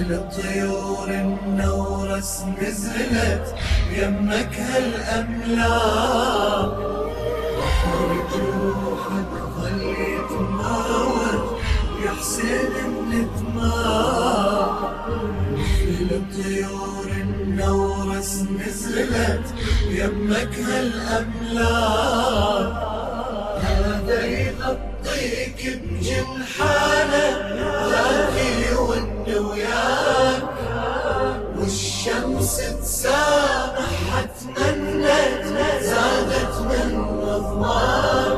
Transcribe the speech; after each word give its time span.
مثل 0.00 0.20
طيور 0.42 1.08
النورس 1.08 2.42
نزلت 2.62 3.54
يمك 3.92 4.54
هالأملاك 4.60 5.98
بحر 7.58 8.08
جروحك 8.32 9.32
ظل 9.56 9.80
يتماوج 9.82 11.44
يا 12.04 12.10
حسين 12.10 12.90
من 13.10 13.26
دماء 13.36 14.72
مثل 15.56 16.08
طيور 16.44 17.06
النورس 17.20 18.32
نزلت 18.42 19.46
يمك 19.90 20.54
هالأملاك 20.58 22.10
هذا 23.62 24.20
يغطيك 24.26 25.60
بجنحانه 25.84 27.26
الشمس 32.00 32.56
تسامحت 32.82 34.36
منت 34.56 35.82
زادت 35.82 36.54
من 36.60 36.96
الظلام 37.28 38.29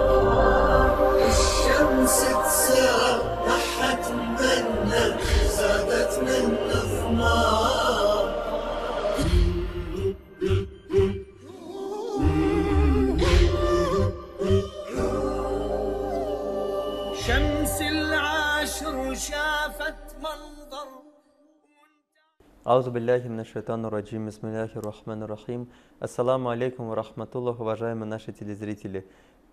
Аузу 22.65 22.93
билляхи 22.93 23.27
мина 23.27 23.45
шайтану 23.45 23.91
раджим, 23.91 24.27
бисмилляхи 24.27 24.79
рахману 24.79 25.27
рахим. 25.27 25.69
Ассаламу 25.99 26.49
алейкум 26.51 26.91
ва 26.91 26.95
рахматуллах, 26.95 27.59
уважаемые 27.59 28.09
наши 28.09 28.33
телезрители. 28.33 29.05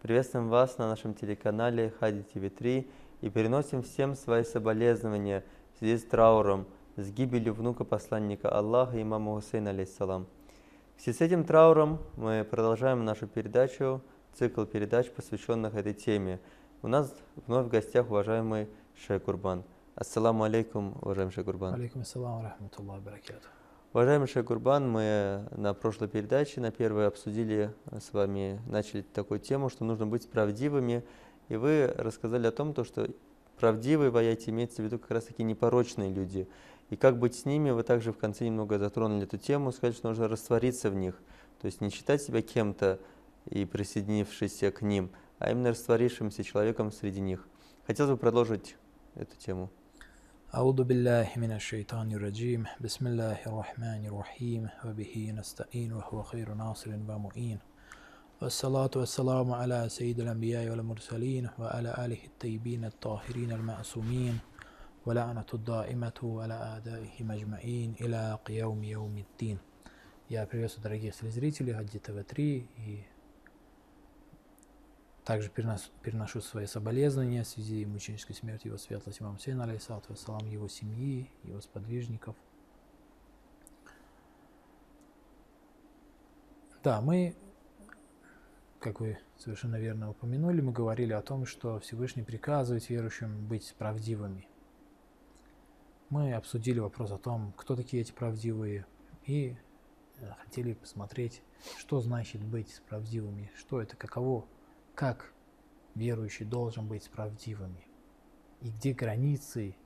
Приветствуем 0.03 0.47
вас 0.47 0.77
на 0.77 0.87
нашем 0.87 1.15
телеканале 1.15 1.91
Хади 1.99 2.19
ТВ3 2.19 2.87
и 3.21 3.29
переносим 3.31 3.81
всем 3.81 4.13
свои 4.13 4.43
соболезнования 4.43 5.43
в 5.73 5.79
связи 5.79 5.97
с 5.97 6.03
трауром, 6.03 6.67
с 6.97 7.09
гибелью 7.09 7.55
внука 7.55 7.83
посланника 7.83 8.47
Аллаха, 8.47 9.01
имама 9.01 9.33
Хусейна, 9.33 9.71
алейхиссалам. 9.71 10.27
В 10.95 11.01
связи 11.01 11.17
с 11.17 11.21
этим 11.21 11.45
трауром 11.45 11.97
мы 12.15 12.43
продолжаем 12.47 13.05
нашу 13.05 13.25
передачу, 13.25 14.03
цикл 14.35 14.65
передач, 14.65 15.09
посвященных 15.09 15.73
этой 15.73 15.95
теме. 15.95 16.39
У 16.83 16.87
нас 16.87 17.11
вновь 17.47 17.65
в 17.65 17.69
гостях 17.69 18.11
уважаемый 18.11 18.67
Шейх 18.95 19.23
Курбан. 19.23 19.63
Ассаламу 19.95 20.43
алейкум, 20.43 20.97
уважаемый 21.01 21.31
Шейх 21.31 21.45
Курбан. 21.45 21.73
Алейкум 21.73 22.03
ассалам 22.03 22.43
рахматуллах 22.43 23.01
баракату. 23.01 23.47
Уважаемый 23.91 24.27
Шейх 24.27 24.45
Курбан, 24.45 24.89
мы 24.89 25.47
на 25.51 25.73
прошлой 25.73 26.07
передаче, 26.07 26.61
на 26.61 26.71
первой, 26.71 27.07
обсудили 27.07 27.73
с 27.91 28.13
вами, 28.13 28.61
начали 28.67 29.01
такую 29.01 29.39
тему, 29.39 29.69
что 29.69 29.83
нужно 29.83 30.07
быть 30.07 30.29
правдивыми, 30.29 31.03
и 31.49 31.55
вы 31.55 31.93
рассказали 31.97 32.47
о 32.47 32.51
том, 32.51 32.73
то, 32.73 32.83
что 32.83 33.09
правдивые 33.59 34.09
в 34.09 34.17
аяте 34.17 34.51
имеется 34.51 34.81
в 34.81 34.85
виду 34.85 34.99
как 34.99 35.11
раз 35.11 35.25
таки 35.25 35.43
непорочные 35.43 36.13
люди. 36.13 36.47
И 36.89 36.95
как 36.95 37.17
быть 37.19 37.35
с 37.35 37.45
ними, 37.45 37.71
вы 37.71 37.83
также 37.83 38.13
в 38.13 38.17
конце 38.17 38.45
немного 38.45 38.79
затронули 38.79 39.23
эту 39.23 39.37
тему, 39.37 39.71
сказали, 39.71 39.95
что 39.95 40.09
нужно 40.09 40.27
раствориться 40.27 40.89
в 40.89 40.95
них, 40.95 41.15
то 41.59 41.65
есть 41.65 41.81
не 41.81 41.89
считать 41.89 42.21
себя 42.21 42.41
кем-то 42.41 42.99
и 43.45 43.65
присоединившись 43.65 44.63
к 44.73 44.81
ним, 44.81 45.11
а 45.39 45.51
именно 45.51 45.69
растворившимся 45.69 46.43
человеком 46.43 46.91
среди 46.91 47.19
них. 47.19 47.47
Хотелось 47.85 48.11
бы 48.11 48.17
продолжить 48.17 48.77
эту 49.15 49.35
тему. 49.37 49.69
أعوذ 50.54 50.82
بالله 50.84 51.28
من 51.36 51.52
الشيطان 51.52 52.12
الرجيم 52.12 52.66
بسم 52.80 53.06
الله 53.06 53.38
الرحمن 53.46 54.06
الرحيم 54.06 54.68
وبه 54.86 55.32
نستعين 55.38 55.92
وهو 55.92 56.22
خير 56.22 56.54
ناصر 56.54 56.90
ومؤين 57.08 57.58
والصلاة 58.42 58.90
والسلام 58.96 59.52
على 59.52 59.88
سيد 59.88 60.20
الأنبياء 60.20 60.70
والمرسلين 60.70 61.50
وعلى 61.58 61.90
آله 61.98 62.22
الطيبين 62.24 62.84
الطاهرين 62.84 63.52
المعصومين 63.52 64.38
ولعنة 65.06 65.50
الدائمة 65.54 66.18
على 66.42 66.54
أعدائهم 66.54 67.30
أجمعين 67.30 67.94
إلى 68.00 68.38
قيوم 68.44 68.84
يوم 68.84 69.18
الدين 69.18 69.58
Я 70.30 70.46
приветствую 70.46 70.84
дорогие 70.84 71.10
телезрители 71.10 71.72
Хаджи 71.72 71.98
ТВ3 71.98 72.66
и 72.86 73.04
также 75.29 75.51
перенос- 75.51 75.91
переношу 76.01 76.41
свои 76.41 76.65
соболезнования 76.65 77.43
в 77.43 77.47
связи 77.47 77.85
с 77.85 77.87
мученической 77.87 78.35
смертью 78.35 78.69
его 78.69 78.79
светлости 78.79 79.21
имам 79.21 79.37
Сейна, 79.37 79.65
алейхиссалату 79.65 80.13
вассалам, 80.13 80.43
его 80.47 80.67
семьи, 80.67 81.29
его 81.43 81.61
сподвижников. 81.61 82.35
Да, 86.81 86.99
мы, 87.01 87.35
как 88.79 89.01
вы 89.01 89.19
совершенно 89.37 89.75
верно 89.75 90.09
упомянули, 90.09 90.61
мы 90.61 90.71
говорили 90.71 91.13
о 91.13 91.21
том, 91.21 91.45
что 91.45 91.77
Всевышний 91.77 92.23
приказывает 92.23 92.89
верующим 92.89 93.45
быть 93.47 93.75
правдивыми. 93.77 94.47
Мы 96.09 96.33
обсудили 96.33 96.79
вопрос 96.79 97.11
о 97.11 97.19
том, 97.19 97.53
кто 97.55 97.75
такие 97.75 98.01
эти 98.01 98.13
правдивые, 98.13 98.87
и 99.27 99.55
э, 100.17 100.31
хотели 100.43 100.73
посмотреть, 100.73 101.43
что 101.77 101.99
значит 101.99 102.43
быть 102.43 102.81
правдивыми, 102.89 103.51
что 103.55 103.79
это, 103.79 103.95
каково, 103.95 104.47
как 104.99 105.31
верующий 105.95 106.45
должен 106.45 106.85
быть 106.85 107.09
правдивыми, 107.09 107.87
и 108.59 108.69
где 108.69 108.91
границы 108.91 109.77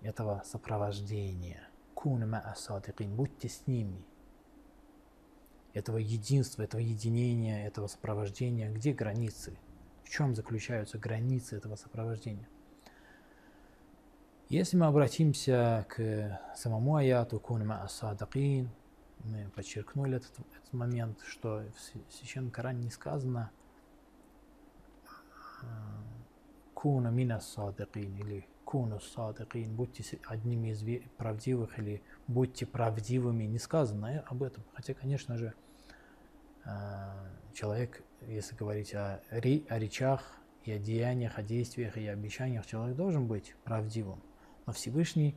этого 0.00 0.44
сопровождения. 0.44 1.68
Кун 1.94 2.22
ма'a 2.22 2.54
садикин, 2.54 3.16
будьте 3.16 3.48
с 3.48 3.66
ними. 3.66 4.06
Этого 5.72 5.96
единства, 5.96 6.62
этого 6.62 6.80
единения, 6.80 7.66
этого 7.66 7.88
сопровождения, 7.88 8.70
где 8.70 8.92
границы? 8.92 9.58
В 10.04 10.10
чем 10.10 10.36
заключаются 10.36 10.96
границы 10.96 11.56
этого 11.56 11.74
сопровождения? 11.74 12.48
Если 14.48 14.76
мы 14.76 14.86
обратимся 14.86 15.84
к 15.88 16.40
самому 16.54 16.94
аяту 16.94 17.40
«Кун 17.40 17.68
ма'a 17.68 17.88
садикин», 17.88 18.70
мы 19.24 19.48
подчеркнули 19.54 20.16
этот, 20.16 20.38
этот 20.38 20.72
момент, 20.72 21.20
что 21.26 21.64
в 21.74 21.96
Свя- 21.96 22.10
Священном 22.10 22.50
Коране 22.50 22.84
не 22.84 22.90
сказано 22.90 23.50
э, 25.62 25.66
«Куна 26.74 27.10
мина 27.10 27.40
садикин» 27.40 28.16
или 28.16 28.46
«Куну 28.64 29.00
садикин», 29.00 29.74
будьте 29.74 30.18
одними 30.26 30.68
из 30.68 30.84
правдивых 31.16 31.78
или 31.78 32.02
будьте 32.26 32.66
правдивыми, 32.66 33.44
не 33.44 33.58
сказано 33.58 34.24
об 34.26 34.42
этом. 34.42 34.62
Хотя, 34.74 34.94
конечно 34.94 35.36
же, 35.38 35.54
э, 36.64 37.30
человек, 37.54 38.02
если 38.22 38.54
говорить 38.54 38.94
о, 38.94 39.22
ре- 39.30 39.64
о 39.68 39.78
речах 39.78 40.38
и 40.64 40.72
о 40.72 40.78
деяниях, 40.78 41.38
о 41.38 41.42
действиях 41.42 41.96
и 41.96 42.06
обещаниях, 42.06 42.66
человек 42.66 42.96
должен 42.96 43.26
быть 43.26 43.54
правдивым. 43.64 44.22
Но 44.66 44.72
Всевышний 44.72 45.36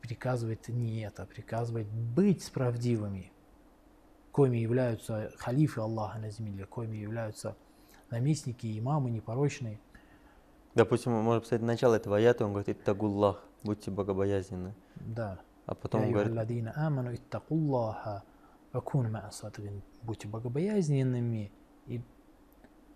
приказывает 0.00 0.68
не 0.68 1.00
это, 1.00 1.26
приказывает 1.26 1.88
быть 1.88 2.50
правдивыми, 2.52 3.32
коими 4.32 4.58
являются 4.58 5.32
халифы 5.36 5.80
Аллаха 5.80 6.18
на 6.18 6.30
земле, 6.30 6.64
коими 6.64 6.96
являются 6.96 7.56
наместники, 8.10 8.78
имамы 8.78 9.10
непорочные. 9.10 9.80
Допустим, 10.74 11.12
можем 11.12 11.42
посмотреть 11.42 11.66
начало 11.66 11.94
этого 11.94 12.16
аята, 12.16 12.44
он 12.44 12.52
говорит 12.52 12.76
«Иттагуллах», 12.76 13.44
будьте 13.64 13.90
богобоязненны. 13.90 14.74
Да. 14.96 15.40
А 15.66 15.74
потом 15.74 16.02
он 16.02 16.08
«Я 16.08 16.12
говорит, 16.12 16.72
аману 16.76 17.14
иттакуллаха 17.14 18.22
вакуну 18.72 19.10
ма'a 19.10 19.30
садикин». 19.30 19.82
Будьте 20.02 20.28
богобоязненными 20.28 21.52
и 21.86 22.02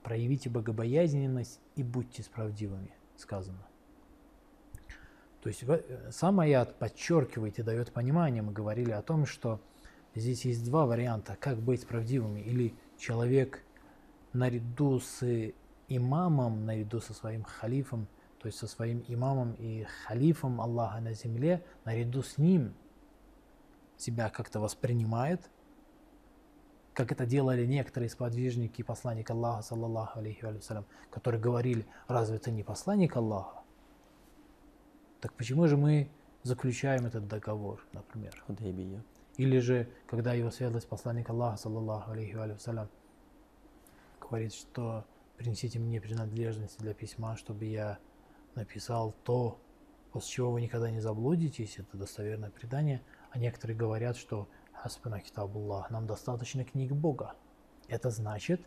проявите 0.03 0.51
богобоязненность 0.51 1.61
и 1.77 1.83
будьте 1.83 2.23
справедливыми, 2.23 2.95
сказано. 3.17 3.67
То 5.45 5.49
есть 5.49 5.63
в- 5.63 6.11
сам 6.11 6.41
аят 6.41 6.79
подчеркивает 6.79 7.59
и 7.59 7.63
дает 7.63 7.93
понимание. 7.93 8.41
Мы 8.41 8.51
говорили 8.51 8.93
о 8.93 9.03
том, 9.03 9.27
что 9.27 9.61
здесь 10.15 10.47
есть 10.47 10.65
два 10.65 10.87
варианта, 10.87 11.37
как 11.39 11.59
быть 11.59 11.87
правдивыми. 11.87 12.41
Или 12.41 12.75
человек 12.97 13.63
наряду 14.33 15.01
с 15.01 15.53
имамом, 15.89 16.65
наряду 16.65 16.99
со 17.01 17.13
своим 17.13 17.45
халифом, 17.45 18.09
то 18.39 18.47
есть 18.47 18.57
со 18.57 18.67
своим 18.67 19.05
имамом 19.07 19.53
и 19.59 19.85
халифом 20.07 20.63
Аллаха 20.63 21.01
на 21.03 21.13
земле, 21.13 21.63
наряду 21.85 22.23
с 22.23 22.39
ним 22.39 22.75
себя 23.99 24.31
как-то 24.31 24.61
воспринимает, 24.61 25.51
как 26.95 27.13
это 27.13 27.27
делали 27.27 27.67
некоторые 27.67 28.09
сподвижники 28.09 28.81
посланника 28.81 29.35
Аллаха, 29.35 29.61
саллаллаху 29.61 30.21
алейхи 30.21 30.43
вассалям, 30.43 30.87
которые 31.11 31.39
говорили, 31.39 31.87
разве 32.09 32.39
ты 32.39 32.51
не 32.51 32.63
посланник 32.63 33.15
Аллаха? 33.15 33.64
Так 35.25 35.33
почему 35.33 35.67
же 35.67 35.79
мы 35.79 36.11
заключаем 36.43 37.07
этот 37.07 37.27
договор, 37.27 37.83
например? 37.95 38.39
«Худайбия». 38.47 39.03
Или 39.39 39.59
же, 39.59 39.89
когда 40.07 40.35
его 40.35 40.51
светлость 40.51 40.87
посланник 40.87 41.31
Аллаха, 41.31 41.57
саллаллаху 41.57 42.11
алейхи 42.11 42.35
вассалям, 42.35 42.91
говорит, 44.21 44.53
что 44.53 45.07
принесите 45.39 45.79
мне 45.79 45.99
принадлежности 45.99 46.79
для 46.79 46.93
письма, 46.93 47.39
чтобы 47.39 47.65
я 47.65 47.99
написал 48.55 49.15
то, 49.25 49.59
после 50.13 50.31
чего 50.31 50.53
вы 50.53 50.61
никогда 50.61 50.91
не 50.91 51.01
заблудитесь, 51.01 51.79
это 51.79 51.97
достоверное 51.97 52.51
предание, 52.51 53.01
а 53.31 53.39
некоторые 53.39 53.79
говорят, 53.79 54.19
что 54.19 54.47
Хаспана 54.75 55.21
Китабуллах, 55.21 55.89
нам 55.89 56.07
достаточно 56.07 56.67
книг 56.67 56.93
Бога. 56.93 57.35
Это 57.89 58.11
значит, 58.11 58.61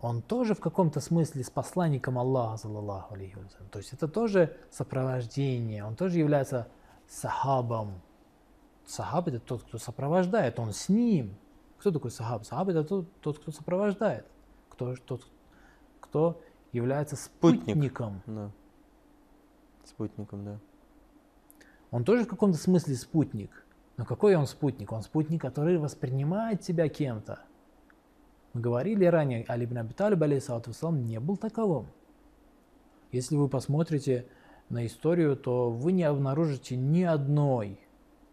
он 0.00 0.22
тоже 0.22 0.54
в 0.54 0.60
каком-то 0.60 1.00
смысле 1.00 1.42
с 1.42 1.50
посланником 1.50 2.18
Аллаха, 2.18 2.56
саллаллаху 2.58 3.14
алейхи. 3.14 3.36
То 3.70 3.78
есть 3.78 3.92
это 3.92 4.06
тоже 4.06 4.56
сопровождение, 4.70 5.84
он 5.84 5.96
тоже 5.96 6.18
является 6.18 6.68
сахабом. 7.08 8.00
Сахаб 8.86 9.28
это 9.28 9.40
тот, 9.40 9.64
кто 9.64 9.78
сопровождает, 9.78 10.58
он 10.58 10.72
с 10.72 10.88
ним. 10.88 11.36
Кто 11.78 11.90
такой 11.90 12.10
сахаб? 12.10 12.44
Сахаб 12.44 12.68
это 12.68 12.84
тот, 12.84 13.20
тот 13.20 13.38
кто 13.38 13.50
сопровождает, 13.50 14.26
кто, 14.68 14.94
тот, 14.96 15.26
кто 16.00 16.40
является 16.72 17.16
Спутник. 17.16 17.62
спутником. 17.74 18.22
Да. 18.26 18.50
Спутником, 19.84 20.44
да. 20.44 20.58
Он 21.90 22.04
тоже 22.04 22.24
в 22.24 22.28
каком-то 22.28 22.58
смысле 22.58 22.94
спутник. 22.94 23.64
Но 23.96 24.04
какой 24.04 24.36
он 24.36 24.46
спутник? 24.46 24.92
Он 24.92 25.02
спутник, 25.02 25.40
который 25.40 25.78
воспринимает 25.78 26.62
себя 26.62 26.88
кем-то. 26.88 27.40
Мы 28.54 28.60
говорили 28.60 29.04
ранее, 29.04 29.44
Али 29.48 29.64
ибн 29.64 29.78
Аби 29.78 29.92
Талиб, 29.92 30.22
алейхиссалату 30.22 30.70
вассалам, 30.70 31.04
не 31.06 31.20
был 31.20 31.36
таковым. 31.36 31.86
Если 33.12 33.36
вы 33.36 33.48
посмотрите 33.48 34.26
на 34.68 34.86
историю, 34.86 35.36
то 35.36 35.70
вы 35.70 35.92
не 35.92 36.04
обнаружите 36.04 36.76
ни 36.76 37.02
одной, 37.02 37.78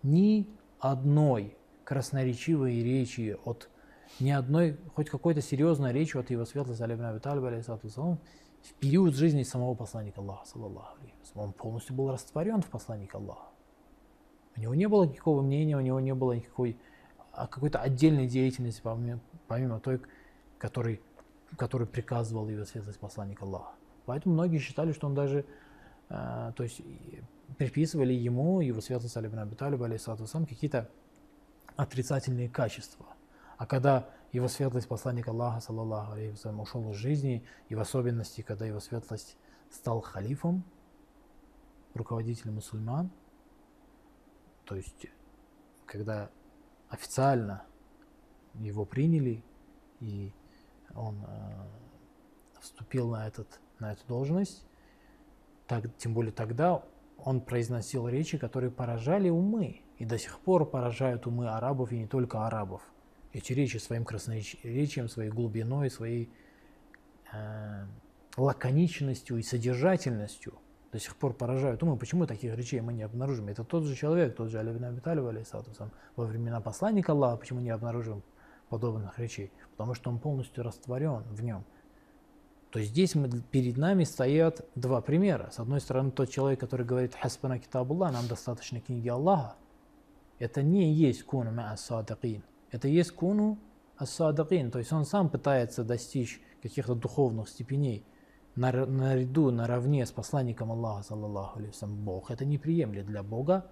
ни 0.03 0.47
одной 0.79 1.55
красноречивой 1.83 2.81
речи 2.81 3.37
от 3.45 3.69
ни 4.19 4.31
одной, 4.31 4.77
хоть 4.95 5.09
какой-то 5.09 5.41
серьезной 5.41 5.91
речи 5.91 6.17
от 6.17 6.29
его 6.29 6.45
светлости 6.45 6.81
Али 6.81 6.95
ибн 6.95 7.05
Аби 7.05 7.19
Талиб, 7.19 7.43
алейхиссалату 7.43 7.87
вассалам, 7.87 8.19
в 8.61 8.73
период 8.75 9.13
жизни 9.13 9.43
самого 9.43 9.75
посланника 9.75 10.21
Аллаха, 10.21 10.45
саллаллаху 10.47 10.97
алейхи. 10.99 11.15
Он 11.35 11.53
полностью 11.53 11.95
был 11.95 12.11
растворен 12.11 12.61
в 12.61 12.67
посланнике 12.67 13.17
Аллаха. 13.17 13.49
У 14.57 14.61
него 14.61 14.73
не 14.73 14.87
было 14.87 15.03
никакого 15.03 15.41
мнения, 15.41 15.77
у 15.77 15.81
него 15.81 15.99
не 15.99 16.13
было 16.13 16.31
никакой 16.31 16.77
а 17.35 17.47
какой-то 17.47 17.79
отдельной 17.79 18.27
деятельности, 18.27 18.79
помимо, 18.81 19.19
помимо 19.47 19.79
той, 19.79 20.01
который, 20.57 21.01
который 21.57 21.87
приказывал 21.87 22.47
его 22.49 22.65
светлость 22.65 22.99
посланник 22.99 23.41
Аллаха. 23.41 23.73
Поэтому 24.05 24.35
многие 24.35 24.59
считали, 24.59 24.91
что 24.91 25.07
он 25.07 25.15
даже, 25.15 25.45
э, 26.09 26.51
то 26.55 26.63
есть 26.63 26.81
приписывали 27.57 28.13
ему, 28.13 28.61
его 28.61 28.81
светлость 28.81 29.17
Али 29.17 29.27
ибн 29.27 29.39
Аби 29.39 29.55
Талиб, 29.55 29.81
алейхиссалату 29.81 30.23
вассалам, 30.23 30.45
какие-то 30.45 30.89
отрицательные 31.75 32.49
качества. 32.49 33.07
А 33.57 33.65
когда 33.65 34.09
его 34.31 34.47
светлость 34.47 34.87
посланник 34.87 35.27
Аллаха, 35.27 35.61
саллаллаху 35.61 36.13
алейхи 36.13 36.47
ушел 36.47 36.91
из 36.91 36.97
жизни, 36.97 37.45
и 37.69 37.75
в 37.75 37.79
особенности, 37.79 38.41
когда 38.41 38.65
его 38.65 38.79
светлость 38.79 39.37
стал 39.71 40.01
халифом, 40.01 40.63
руководителем 41.93 42.55
мусульман, 42.55 43.09
то 44.65 44.75
есть 44.75 45.07
когда 45.85 46.29
официально 46.89 47.63
его 48.59 48.85
приняли, 48.85 49.43
и 49.99 50.31
он 50.95 51.23
э, 51.27 52.59
вступил 52.61 53.09
на, 53.09 53.27
этот, 53.27 53.59
на 53.79 53.93
эту 53.93 54.05
должность, 54.07 54.65
так, 55.67 55.85
тем 55.97 56.13
более 56.13 56.31
тогда 56.31 56.83
он 57.17 57.41
произносил 57.41 58.07
речи, 58.07 58.37
которые 58.37 58.71
поражали 58.71 59.29
умы, 59.29 59.81
и 59.97 60.05
до 60.05 60.17
сих 60.17 60.39
пор 60.39 60.69
поражают 60.69 61.25
умы 61.27 61.49
арабов, 61.49 61.91
и 61.91 61.97
не 61.97 62.07
только 62.07 62.45
арабов. 62.45 62.81
Эти 63.33 63.53
речи 63.53 63.77
своим 63.77 64.05
красноречием, 64.05 65.09
своей 65.09 65.29
глубиной, 65.29 65.89
своей 65.89 66.29
э, 67.33 67.85
лаконичностью 68.37 69.37
и 69.37 69.43
содержательностью 69.43 70.53
до 70.91 70.99
сих 70.99 71.15
пор 71.17 71.33
поражают 71.33 71.83
умы. 71.83 71.97
Почему 71.97 72.25
таких 72.25 72.55
речей 72.55 72.79
мы 72.81 72.93
не 72.93 73.03
обнаружим? 73.03 73.47
Это 73.47 73.63
тот 73.63 73.83
же 73.83 73.95
человек, 73.95 74.35
тот 74.35 74.49
же 74.49 74.59
Али 74.59 74.71
ибн 74.71 74.85
Аби 74.85 74.99
Талиб, 74.99 75.25
алейхиссалату 75.25 75.71
вассалам, 75.71 75.91
во 76.15 76.25
времена 76.25 76.61
посланника 76.61 77.11
Аллаха, 77.11 77.37
почему 77.37 77.59
не 77.59 77.69
обнаружим 77.69 78.23
подобных 78.69 79.19
речей? 79.19 79.51
Потому 79.71 79.93
что 79.93 80.09
он 80.09 80.19
полностью 80.19 80.63
растворен 80.63 81.23
в 81.29 81.41
нем. 81.43 81.65
То 82.71 82.81
здесь 82.81 83.15
мы, 83.15 83.29
перед 83.29 83.77
нами 83.77 84.03
стоят 84.03 84.67
два 84.75 85.01
примера. 85.01 85.49
С 85.51 85.59
одной 85.59 85.79
стороны, 85.79 86.11
тот 86.11 86.29
человек, 86.29 86.59
который 86.59 86.85
говорит 86.85 87.15
«Хаспана 87.15 87.59
китабуллах», 87.59 88.11
нам 88.11 88.27
достаточно 88.27 88.81
книги 88.81 89.07
Аллаха. 89.07 89.55
Это 90.39 90.61
не 90.61 90.91
есть 90.91 91.23
куну 91.23 91.51
маа-садакин. 91.51 92.43
Это 92.71 92.89
есть 92.89 93.11
куну 93.11 93.57
ас-садакин. 93.97 94.71
То 94.71 94.79
есть 94.79 94.91
он 94.91 95.05
сам 95.05 95.29
пытается 95.29 95.83
достичь 95.83 96.41
каких-то 96.61 96.95
духовных 96.95 97.47
степеней 97.47 98.05
нар- 98.55 98.87
наряду, 98.87 99.51
наравне 99.51 100.05
с 100.05 100.11
посланником 100.11 100.71
Аллаха, 100.71 101.03
саллаллаху 101.03 101.59
алейхи 101.59 101.85
Бог. 101.85 102.31
Это 102.31 102.45
не 102.45 102.57
приемлет 102.57 103.05
для 103.05 103.23
Бога. 103.23 103.71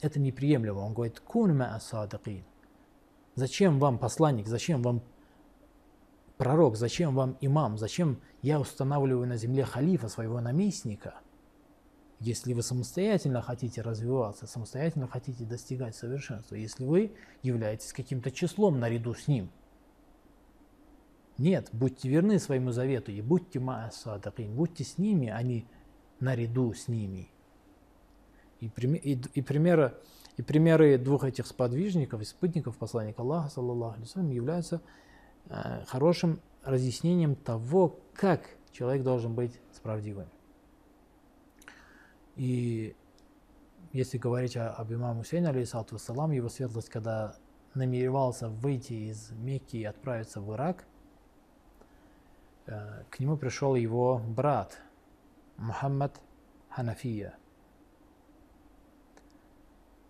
Это 0.00 0.20
неприемлемо. 0.20 0.78
Он 0.78 0.94
говорит 0.94 1.18
«кун 1.20 1.56
маа-садакин». 1.56 2.44
Зачем 3.38 3.78
вам 3.78 3.98
посланник, 3.98 4.48
зачем 4.48 4.82
вам 4.82 5.00
пророк, 6.38 6.74
зачем 6.74 7.14
вам 7.14 7.36
имам, 7.40 7.78
зачем 7.78 8.20
я 8.42 8.58
устанавливаю 8.58 9.28
на 9.28 9.36
земле 9.36 9.64
халифа, 9.64 10.08
своего 10.08 10.40
наместника, 10.40 11.14
если 12.18 12.52
вы 12.52 12.62
самостоятельно 12.62 13.40
хотите 13.40 13.80
развиваться, 13.80 14.48
самостоятельно 14.48 15.06
хотите 15.06 15.44
достигать 15.44 15.94
совершенства, 15.94 16.56
если 16.56 16.84
вы 16.84 17.14
являетесь 17.44 17.92
каким-то 17.92 18.32
числом 18.32 18.80
наряду 18.80 19.14
с 19.14 19.28
ним. 19.28 19.52
Нет, 21.36 21.68
будьте 21.70 22.08
верны 22.08 22.40
своему 22.40 22.72
завету 22.72 23.12
и 23.12 23.20
будьте 23.20 23.60
ма'асадакин, 23.60 24.52
будьте 24.52 24.82
с 24.82 24.98
ними, 24.98 25.28
а 25.28 25.40
не 25.44 25.64
наряду 26.18 26.74
с 26.74 26.88
ними. 26.88 27.30
И, 28.60 28.66
и, 28.66 29.20
и 29.34 29.42
примеры 29.42 29.94
и 30.38 30.42
примеры 30.42 30.98
двух 30.98 31.24
этих 31.24 31.46
сподвижников 31.46 32.20
и 32.20 32.24
спутников 32.24 32.76
посланника 32.76 33.22
Аллаха, 33.22 33.50
саллаллаху 33.50 34.00
алейhi 34.00 34.32
являются 34.32 34.80
э, 35.48 35.84
хорошим 35.86 36.40
разъяснением 36.62 37.34
того, 37.34 37.98
как 38.14 38.42
человек 38.70 39.02
должен 39.02 39.34
быть 39.34 39.60
справедливым. 39.72 40.28
И 42.36 42.94
если 43.92 44.16
говорить 44.16 44.56
о, 44.56 44.70
об 44.70 44.92
имаме 44.92 45.22
Хусейне, 45.22 45.48
алейхиссалату 45.48 45.96
вассалам, 45.96 46.30
его 46.30 46.48
светлость, 46.48 46.88
когда 46.88 47.34
намеревался 47.74 48.48
выйти 48.48 48.92
из 49.10 49.32
Мекки 49.32 49.78
и 49.78 49.84
отправиться 49.84 50.40
в 50.40 50.54
Ирак, 50.54 50.84
э, 52.66 53.02
к 53.10 53.18
нему 53.18 53.36
пришел 53.36 53.74
его 53.74 54.18
брат 54.24 54.78
Мухаммад 55.56 56.20
Ханафия– 56.68 57.34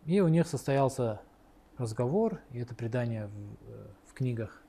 и 0.09 0.21
у 0.21 0.29
них 0.29 0.47
состоялся 0.47 1.21
разговор, 1.77 2.41
и 2.53 2.59
это 2.61 2.75
предание 2.75 3.27
в, 3.27 3.31
э, 3.67 3.87
в 4.07 4.15
книгах, 4.15 4.63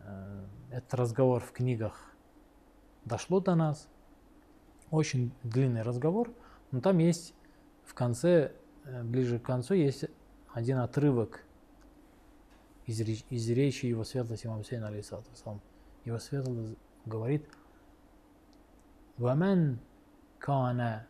э, 0.00 0.44
этот 0.70 0.92
разговор 0.92 1.42
в 1.42 1.50
книгах 1.52 2.14
дошло 3.06 3.40
до 3.40 3.54
нас. 3.54 3.88
Очень 4.90 5.32
длинный 5.42 5.80
разговор, 5.80 6.30
но 6.72 6.82
там 6.82 6.98
есть 6.98 7.34
в 7.86 7.94
конце, 7.94 8.52
э, 8.84 9.02
ближе 9.02 9.38
к 9.38 9.44
концу, 9.44 9.72
есть 9.72 10.04
один 10.52 10.76
отрывок 10.76 11.42
из, 12.84 13.00
реч, 13.00 13.24
из 13.30 13.48
речи 13.48 13.86
его 13.86 14.04
светлости 14.04 14.46
имама 14.46 14.58
Хусейна, 14.62 14.88
алейхиссалату 14.88 15.30
Его 16.04 16.18
светлость 16.18 16.76
говорит, 17.06 17.48
«Вамен 19.16 19.80
кана 20.38 21.06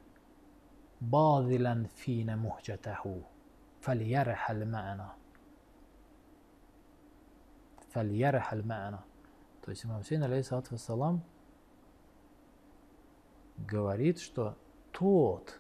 باذلا 1.04 1.84
فينا 1.84 2.36
مهجته 2.36 3.22
فليرحل 3.82 4.66
معنا 4.66 5.16
فليرحل 7.90 8.68
معنا 8.68 9.04
то 9.70 9.72
есть 9.72 9.86
имам 9.86 10.02
Хусейн, 10.02 10.24
алейхиссалату 10.24 10.70
вассалам, 10.72 11.24
говорит, 13.58 14.20
что 14.20 14.58
тот, 14.92 15.60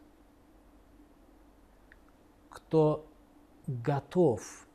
кто 2.49 3.07
готов, 3.67 4.67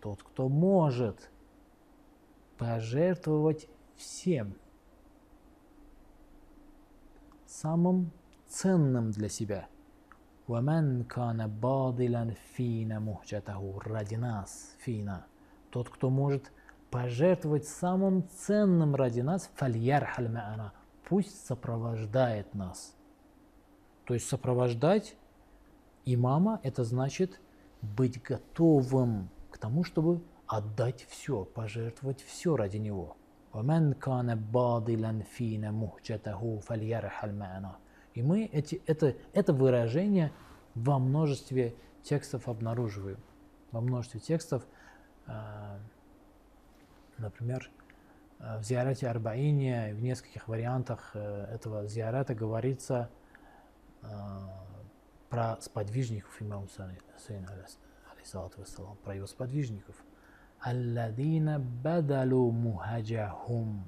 тот, 0.00 0.22
кто 0.22 0.48
может 0.48 1.30
пожертвовать 2.56 3.68
всем, 3.96 4.54
самым 7.44 8.10
ценным 8.46 9.10
для 9.10 9.28
себя.– 9.28 9.68
وَمَنْ 10.52 11.04
كَانَ 11.04 11.46
بَاضِلًا 11.60 12.34
فِينَ 12.54 13.00
مُهْجَتَهُ 13.00 13.78
ради 13.84 14.14
нас, 14.14 14.76
фина. 14.78 15.26
Тот, 15.70 15.90
кто 15.90 16.08
может 16.08 16.52
пожертвовать 16.90 17.66
самым 17.66 18.26
ценным 18.28 18.94
ради 18.94 19.20
нас, 19.20 19.50
فَلْيَرْحَلْ 19.56 20.28
مَعَنَا 20.28 20.72
Пусть 21.04 21.46
сопровождает 21.46 22.54
нас. 22.54 22.94
То 24.04 24.14
есть 24.14 24.28
сопровождать 24.28 25.16
имама, 26.04 26.60
это 26.62 26.84
значит 26.84 27.40
быть 27.82 28.22
готовым 28.22 29.28
к 29.50 29.58
тому, 29.58 29.84
чтобы 29.84 30.22
отдать 30.46 31.06
все, 31.08 31.44
пожертвовать 31.44 32.22
все 32.22 32.56
ради 32.56 32.78
него. 32.78 33.16
وَمَنْ 33.52 33.94
كَانَ 33.94 34.34
بَاضِلًا 34.34 35.22
فِينَ 35.22 35.72
مُهْجَتَهُ 35.72 36.58
فَلْيَرْحَلْ 36.58 37.34
مَعَنَا 37.34 37.78
и 38.13 38.21
мы 38.21 38.45
эти, 38.45 38.81
это, 38.85 39.15
это 39.33 39.53
выражение 39.53 40.31
во 40.75 40.99
множестве 40.99 41.75
текстов 42.03 42.47
обнаруживаем. 42.47 43.19
Во 43.71 43.81
множестве 43.81 44.19
текстов, 44.19 44.63
э, 45.25 45.79
например, 47.17 47.71
э, 48.39 48.59
в 48.59 48.63
Зиарате 48.63 49.07
Арбаине, 49.07 49.93
в 49.95 50.01
нескольких 50.01 50.47
вариантах 50.47 51.11
э, 51.15 51.45
этого 51.53 51.87
зиарата 51.87 52.35
говорится 52.35 53.09
э, 54.03 54.07
про 55.29 55.59
сподвижников 55.59 56.39
имама 56.41 56.67
Хусейна, 56.67 57.47
алейсалату 58.11 58.59
вассалам, 58.59 58.97
про 58.97 59.15
его 59.15 59.25
сподвижников. 59.25 59.95
Алладина 60.59 61.59
бадалу 61.59 62.51
мухаджахум. 62.51 63.87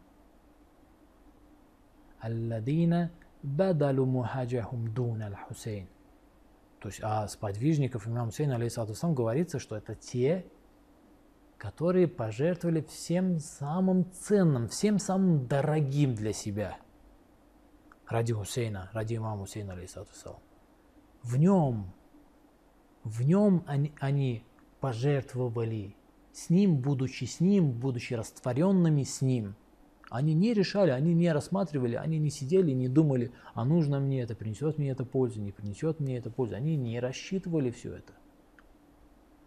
Алладина 2.20 3.12
бадалу 3.12 3.25
мухаджахум 4.06 4.94
дун 4.94 5.22
аль-Хусейн. 5.22 5.88
То 6.80 6.90
есть 6.90 7.02
о 7.02 7.28
сподвижников 7.28 8.08
имама 8.08 8.28
Хусейна, 8.28 8.56
алейсалату 8.56 8.94
вассалам, 8.94 9.16
говорится, 9.16 9.60
что 9.60 9.76
это 9.76 9.96
те, 9.96 10.46
которые 11.58 12.08
пожертвовали 12.08 12.82
всем 12.82 13.40
самым 13.40 14.12
ценным, 14.12 14.68
всем 14.68 15.00
самым 15.00 15.48
дорогим 15.48 16.16
для 16.16 16.34
себя 16.34 16.78
ради 18.08 18.34
Хусейна, 18.34 18.90
ради 18.94 19.16
имама 19.16 19.42
Хусейна, 19.42 19.74
алейсалату 19.74 20.12
вассалам. 20.12 20.40
В 21.24 21.38
нем, 21.38 21.94
в 23.04 23.24
нем 23.24 23.64
они, 23.68 23.94
они 24.00 24.44
пожертвовали 24.80 25.96
с 26.34 26.50
ним, 26.50 26.78
будучи 26.78 27.24
с 27.24 27.40
ним, 27.40 27.72
будучи 27.72 28.14
растворенными 28.14 29.04
с 29.04 29.22
ним. 29.22 29.56
Они 30.10 30.34
не 30.34 30.54
решали, 30.54 30.92
они 30.92 31.14
не 31.14 31.32
рассматривали, 31.32 31.96
они 31.96 32.20
не 32.20 32.30
сидели, 32.30 32.72
не 32.72 32.88
думали, 32.88 33.32
а 33.54 33.66
нужно 33.66 34.00
мне 34.00 34.22
это, 34.22 34.36
принесет 34.36 34.78
мне 34.78 34.92
это 34.92 35.04
пользу, 35.04 35.42
не 35.42 35.52
принесет 35.52 36.00
мне 36.00 36.18
это 36.18 36.30
пользу. 36.30 36.56
Они 36.56 36.76
не 36.76 37.00
рассчитывали 37.00 37.72
все 37.72 37.96
это. 37.96 38.14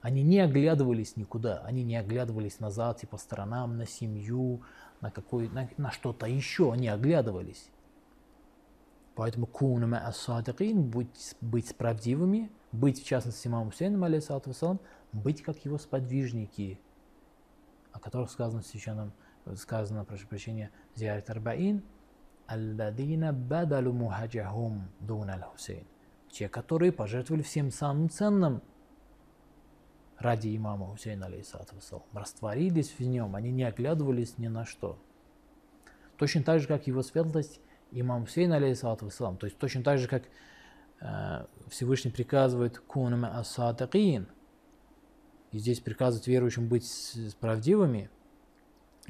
Они 0.00 0.22
не 0.22 0.38
оглядывались 0.40 1.16
никуда, 1.16 1.58
они 1.64 1.82
не 1.82 1.96
оглядывались 1.96 2.60
назад, 2.60 3.00
типа 3.00 3.16
сторонам, 3.16 3.76
на 3.76 3.86
семью, 3.86 4.62
на, 5.00 5.10
какой, 5.10 5.48
на, 5.48 5.68
на 5.76 5.90
что-то 5.90 6.26
еще, 6.26 6.72
они 6.72 6.88
оглядывались. 6.88 7.68
Поэтому 9.16 9.46
кунама 9.46 10.06
ас-садикин, 10.06 10.88
быть, 10.88 11.34
быть 11.40 11.74
правдивыми, 11.74 12.52
быть 12.70 13.02
в 13.02 13.06
частности 13.06 13.48
имамом 13.48 13.70
Хусейном, 13.70 14.04
алейхиссалату 14.04 14.50
вассалам, 14.50 14.80
быть 15.12 15.42
как 15.42 15.64
его 15.64 15.78
сподвижники, 15.78 16.80
о 17.92 17.98
которых 17.98 18.30
сказано 18.30 18.62
в 18.62 18.66
священном, 18.66 19.12
сказано, 19.56 20.04
прошу 20.04 20.26
прощения, 20.26 20.70
Зиарит 20.94 21.30
Арбаин, 21.30 21.82
«Алладина 22.46 23.32
бадалу 23.32 23.92
мухаджахум 23.92 24.88
дун 25.00 25.30
аль-Хусейн». 25.30 25.86
Те, 26.30 26.48
которые 26.48 26.92
пожертвовали 26.92 27.42
всем 27.42 27.70
самым 27.70 28.10
ценным 28.10 28.62
ради 30.18 30.56
имама 30.56 30.86
Хусейна, 30.86 31.26
алейхиссалату 31.26 31.76
растворились 32.12 32.94
в 32.98 33.00
нем, 33.00 33.34
они 33.34 33.50
не 33.50 33.64
оглядывались 33.64 34.38
ни 34.38 34.48
на 34.48 34.64
что. 34.64 34.98
Точно 36.16 36.42
так 36.42 36.60
же, 36.60 36.66
как 36.66 36.86
его 36.86 37.02
светлость 37.02 37.60
имам 37.90 38.26
Хусейн, 38.26 38.52
алейхиссалату 38.52 39.06
вассалам, 39.06 39.36
то 39.36 39.46
есть 39.46 39.58
точно 39.58 39.82
так 39.82 39.98
же, 39.98 40.08
как 40.08 40.24
э, 41.00 41.46
Всевышний 41.68 42.10
приказывает 42.10 42.78
«Кунама 42.78 43.38
ас-садакин», 43.38 44.28
и 45.50 45.58
здесь 45.58 45.80
приказывает 45.80 46.26
верующим 46.26 46.68
быть 46.68 46.86
правдивыми 47.40 48.10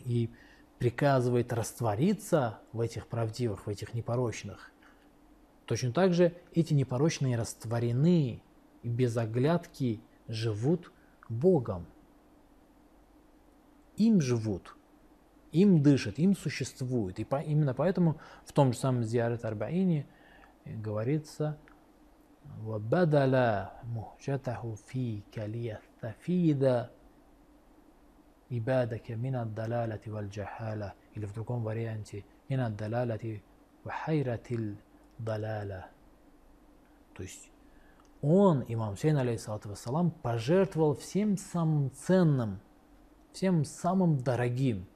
и 0.05 0.31
приказывает 0.79 1.53
раствориться 1.53 2.61
в 2.73 2.81
этих 2.81 3.07
правдивых, 3.07 3.67
в 3.67 3.71
этих 3.71 3.95
непорочных. 3.95 4.73
Точно 5.67 5.93
так 5.93 6.15
же 6.15 6.35
эти 6.55 6.73
непорочные 6.73 7.37
растворены 7.37 8.43
и 8.83 8.89
без 8.89 9.17
оглядки 9.17 10.01
живут 10.29 10.93
Богом. 11.29 11.87
Им 13.97 14.21
живут, 14.21 14.77
им 15.53 15.83
дышат, 15.83 16.19
им 16.19 16.37
существуют. 16.37 17.19
И 17.19 17.25
по, 17.25 17.37
именно 17.37 17.75
поэтому 17.75 18.21
в 18.47 18.53
том 18.53 18.73
же 18.73 18.79
самом 18.79 19.03
Зиарет 19.03 19.45
Арбаине 19.45 20.07
говорится 20.65 21.59
«Вабадаля 22.61 23.73
мухджатаху 23.83 24.79
фи 24.87 25.25
калия 25.35 25.81
тафида» 26.01 26.93
ибадаке 28.51 29.17
минад 29.17 29.55
далалати 29.55 30.09
валь 30.09 30.29
джахала, 30.29 30.95
или 31.15 31.27
в 31.27 31.33
другом 31.33 31.63
варианте, 31.63 32.25
минад 32.49 32.77
далалати 32.77 33.43
вахайратиль 33.85 34.77
далаля. 35.19 35.91
То 37.15 37.23
есть 37.23 37.51
он, 38.23 38.65
имам 38.67 38.97
Сейн, 38.97 39.17
алейхиссалату 39.17 39.69
вассалам, 39.69 40.11
пожертвовал 40.11 40.95
всем 40.95 41.37
самым 41.37 41.91
ценным, 41.93 42.61
всем 43.33 43.65
самым 43.65 44.19
дорогим. 44.19 44.87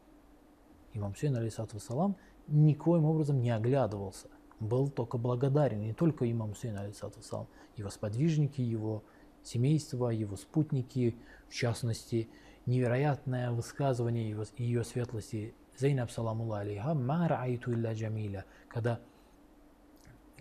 Имам 0.92 1.14
Сейн, 1.14 1.36
алейхиссалату 1.36 1.76
вассалам, 1.76 2.16
никоим 2.48 3.04
образом 3.04 3.40
не 3.40 3.50
оглядывался. 3.50 4.28
Был 4.58 4.88
только 4.88 5.18
благодарен 5.18 5.80
не 5.80 5.92
только 5.92 6.30
имам 6.30 6.54
Сейн, 6.56 6.78
алейхиссалату 6.78 7.18
вассалам, 7.18 7.48
его 7.76 7.90
сподвижники, 7.90 8.60
его 8.60 9.04
семейство, 9.42 10.08
его 10.08 10.36
спутники, 10.36 11.16
в 11.48 11.54
частности, 11.54 12.28
невероятное 12.66 13.50
высказывание 13.50 14.28
его, 14.28 14.44
ее 14.56 14.84
светлости. 14.84 15.54
Зейнаб 15.78 16.10
саламулла 16.10 16.60
алейха, 16.60 16.94
ма 16.94 17.28
раайту 17.28 17.72
илля 17.72 17.94
джамиля, 17.94 18.44
когда 18.68 19.00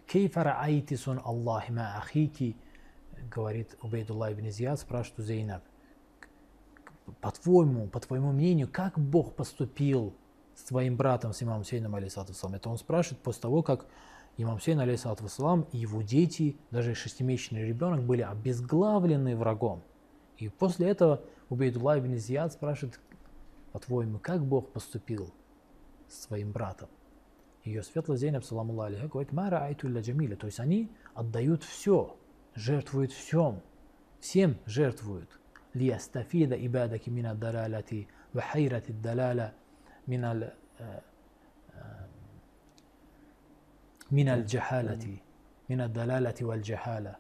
Кейфа 0.07 0.43
раайти 0.43 0.97
сон 0.97 1.21
Аллахи 1.23 1.71
ма 1.71 1.97
ахики, 1.97 2.57
говорит 3.33 3.77
Убейдуллах 3.81 4.33
ибн 4.33 4.49
Зияд, 4.49 4.79
спрашивает 4.79 5.19
у 5.19 5.23
Зейнаб, 5.23 5.63
по-твоему, 7.21 7.87
по 7.87 7.99
твоему 7.99 8.31
мнению, 8.31 8.69
как 8.69 8.99
Бог 8.99 9.35
поступил 9.35 10.13
с 10.55 10.63
твоим 10.63 10.97
братом, 10.97 11.33
с 11.33 11.41
имамом 11.41 11.63
Сейном, 11.63 11.95
алейсалату 11.95 12.33
Это 12.53 12.69
он 12.69 12.77
спрашивает 12.77 13.23
после 13.23 13.41
того, 13.41 13.63
как 13.63 13.85
имам 14.37 14.59
Сейн, 14.59 14.79
алейсалату 14.79 15.25
и 15.71 15.77
его 15.77 16.01
дети, 16.01 16.57
даже 16.71 16.93
шестимесячный 16.93 17.65
ребенок, 17.65 18.03
были 18.03 18.21
обезглавлены 18.21 19.35
врагом. 19.35 19.83
И 20.40 20.48
после 20.48 20.88
этого 20.88 21.22
Убейдуллах 21.48 21.98
ибн 21.98 22.16
Зияд 22.16 22.52
спрашивает, 22.52 23.00
по-твоему, 23.72 24.18
как 24.18 24.44
Бог 24.44 24.72
поступил 24.72 25.32
с 26.08 26.25
своим 26.25 26.52
братом? 26.52 26.88
Ее 27.64 27.82
светлость 27.82 28.20
Зейнаб, 28.20 28.44
саламу 28.44 28.80
алейха, 28.80 29.08
говорит, 29.08 29.32
мара 29.32 29.64
айту 29.64 29.88
илля 29.88 30.00
джамиля. 30.00 30.36
То 30.36 30.46
есть 30.46 30.60
они 30.60 30.90
отдают 31.14 31.62
все, 31.62 32.16
жертвуют 32.54 33.12
всем, 33.12 33.62
всем 34.20 34.56
жертвуют. 34.66 35.30
ليستفيد 35.76 36.52
عبادك 36.52 37.08
من 37.08 37.26
الدلالة 37.26 38.06
وحيرة 38.34 38.82
الدلالة 38.88 39.52
من 40.06 40.25
ال 40.25 40.52
من 44.10 44.28
الجهالة 44.28 45.18
من 45.68 45.80
الدلالة 45.80 46.34
والجهالة 46.40 47.16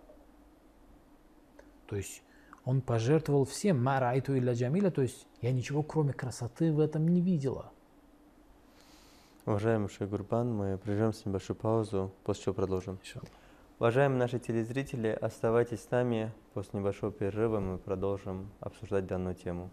то 1.88 1.96
есть 1.96 2.22
он 2.65 2.81
пожертвовал 2.81 3.45
всем 3.45 3.83
марайту 3.83 4.35
или 4.35 4.53
джамиля, 4.53 4.91
то 4.91 5.01
есть 5.01 5.27
я 5.41 5.51
ничего 5.51 5.83
кроме 5.83 6.13
красоты 6.13 6.71
в 6.71 6.79
этом 6.79 7.07
не 7.07 7.21
видела. 7.21 7.71
Уважаемый 9.45 9.89
Шейх 9.89 10.09
Гурбан, 10.09 10.53
мы 10.53 10.77
прервемся 10.77 11.27
небольшую 11.27 11.57
паузу, 11.57 12.11
после 12.23 12.43
чего 12.43 12.53
продолжим. 12.53 12.99
Иншаллах. 13.01 13.29
Уважаемые 13.79 14.19
наши 14.19 14.37
телезрители, 14.37 15.07
оставайтесь 15.07 15.81
с 15.81 15.89
нами. 15.89 16.31
После 16.53 16.79
небольшого 16.79 17.11
перерыва 17.11 17.59
мы 17.59 17.79
продолжим 17.79 18.51
обсуждать 18.59 19.07
данную 19.07 19.33
тему. 19.33 19.71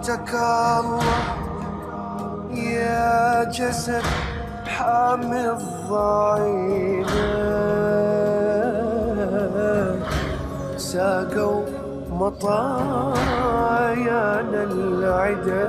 ودعتك 0.00 0.32
الله 0.34 1.04
يا 2.56 3.44
جسد 3.44 4.02
حامي 4.66 5.50
الضعينة 5.50 7.20
ساقوا 10.76 11.64
مطايانا 12.10 13.12
العدا. 14.72 15.68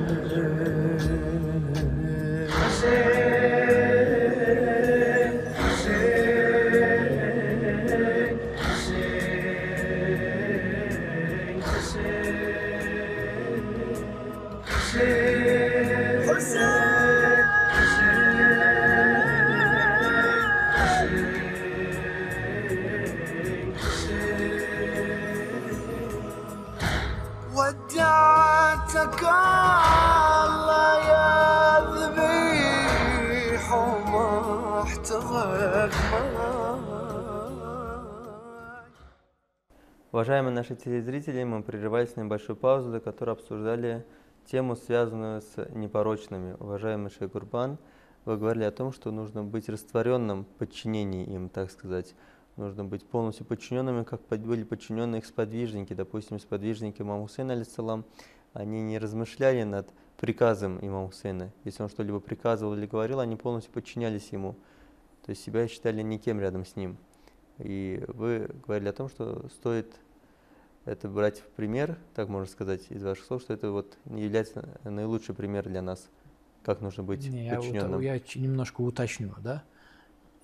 Уважаемые 40.16 40.54
наши 40.54 40.75
телезрители, 40.75 41.44
мы 41.44 41.62
прерывались 41.62 42.16
на 42.16 42.23
небольшую 42.23 42.56
паузу, 42.56 42.90
до 42.90 43.00
которой 43.00 43.32
обсуждали 43.32 44.06
тему, 44.46 44.75
связанную 44.75 45.42
с 45.42 45.68
непорочными. 45.75 46.56
Уважаемый 46.58 47.11
Шейх 47.11 47.32
Гурбан, 47.32 47.76
вы 48.25 48.38
говорили 48.38 48.64
о 48.64 48.70
том, 48.70 48.94
что 48.94 49.11
нужно 49.11 49.44
быть 49.44 49.68
растворенным 49.68 50.46
в 50.46 50.49
подчинении 50.56 51.26
им, 51.26 51.50
так 51.50 51.70
сказать. 51.70 52.14
Нужно 52.56 52.82
быть 52.82 53.04
полностью 53.04 53.44
подчиненными, 53.44 54.04
как 54.04 54.23
были 54.23 54.64
подчинены 54.64 55.16
их 55.16 55.26
сподвижники. 55.26 55.92
Допустим, 55.92 56.40
сподвижники 56.40 57.02
имама 57.02 57.26
Хусейна, 57.26 57.52
алейсалам, 57.52 58.06
они 58.54 58.80
не 58.80 58.99
размышляли 58.99 59.64
над 59.64 59.90
приказом 60.16 60.78
имама 60.80 61.08
Хусейна. 61.08 61.52
Если 61.64 61.82
он 61.82 61.90
что-либо 61.90 62.20
приказывал 62.20 62.73
или 62.73 62.87
говорил, 62.87 63.20
они 63.20 63.37
полностью 63.37 63.70
подчинялись 63.70 64.32
ему. 64.32 64.56
То 65.26 65.32
есть 65.32 65.42
себя 65.42 65.68
считали 65.68 66.00
никем 66.00 66.40
рядом 66.40 66.64
с 66.64 66.75
ним. 66.75 66.96
И 67.58 68.02
вы 68.08 68.49
говорили 68.66 68.88
о 68.88 68.94
том, 68.94 69.11
что 69.11 69.46
стоит 69.50 69.94
это 70.86 71.08
брать 71.08 71.40
в 71.40 71.48
пример, 71.50 71.98
так 72.14 72.28
можно 72.28 72.48
сказать, 72.50 72.86
из 72.90 73.02
ваших 73.02 73.24
слов, 73.26 73.42
что 73.42 73.52
это 73.52 73.70
вот 73.70 73.98
является 74.06 74.78
наилучший 74.84 75.34
пример 75.34 75.68
для 75.68 75.82
нас, 75.82 76.08
как 76.62 76.80
нужно 76.80 77.02
быть 77.02 77.28
Не, 77.28 77.46
я, 77.46 77.56
подчиненным. 77.56 78.00
я 78.00 78.18
ч- 78.20 78.40
немножко 78.40 78.80
уточню, 78.80 79.34
да. 79.40 79.62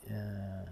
Э, 0.06 0.66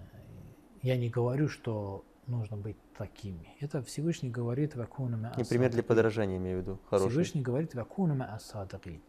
Я 0.83 0.97
не 0.97 1.09
говорю, 1.09 1.47
что 1.47 2.03
нужно 2.27 2.57
быть 2.57 2.75
такими. 2.97 3.55
Это 3.59 3.81
Всевышний 3.83 4.29
говорит 4.29 4.75
«Вакуна 4.75 5.33
Не 5.37 5.43
пример 5.43 5.71
для 5.71 5.83
подражания, 5.83 6.37
имею 6.37 6.59
в 6.59 6.61
виду, 6.61 6.79
хороший. 6.89 7.09
Всевышний 7.11 7.41
говорит 7.41 7.73
«Вакуна 7.75 8.33
асадакин». 8.33 9.01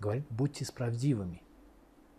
Говорит 0.00 0.24
«Будьте 0.30 0.64
справедливыми». 0.64 1.42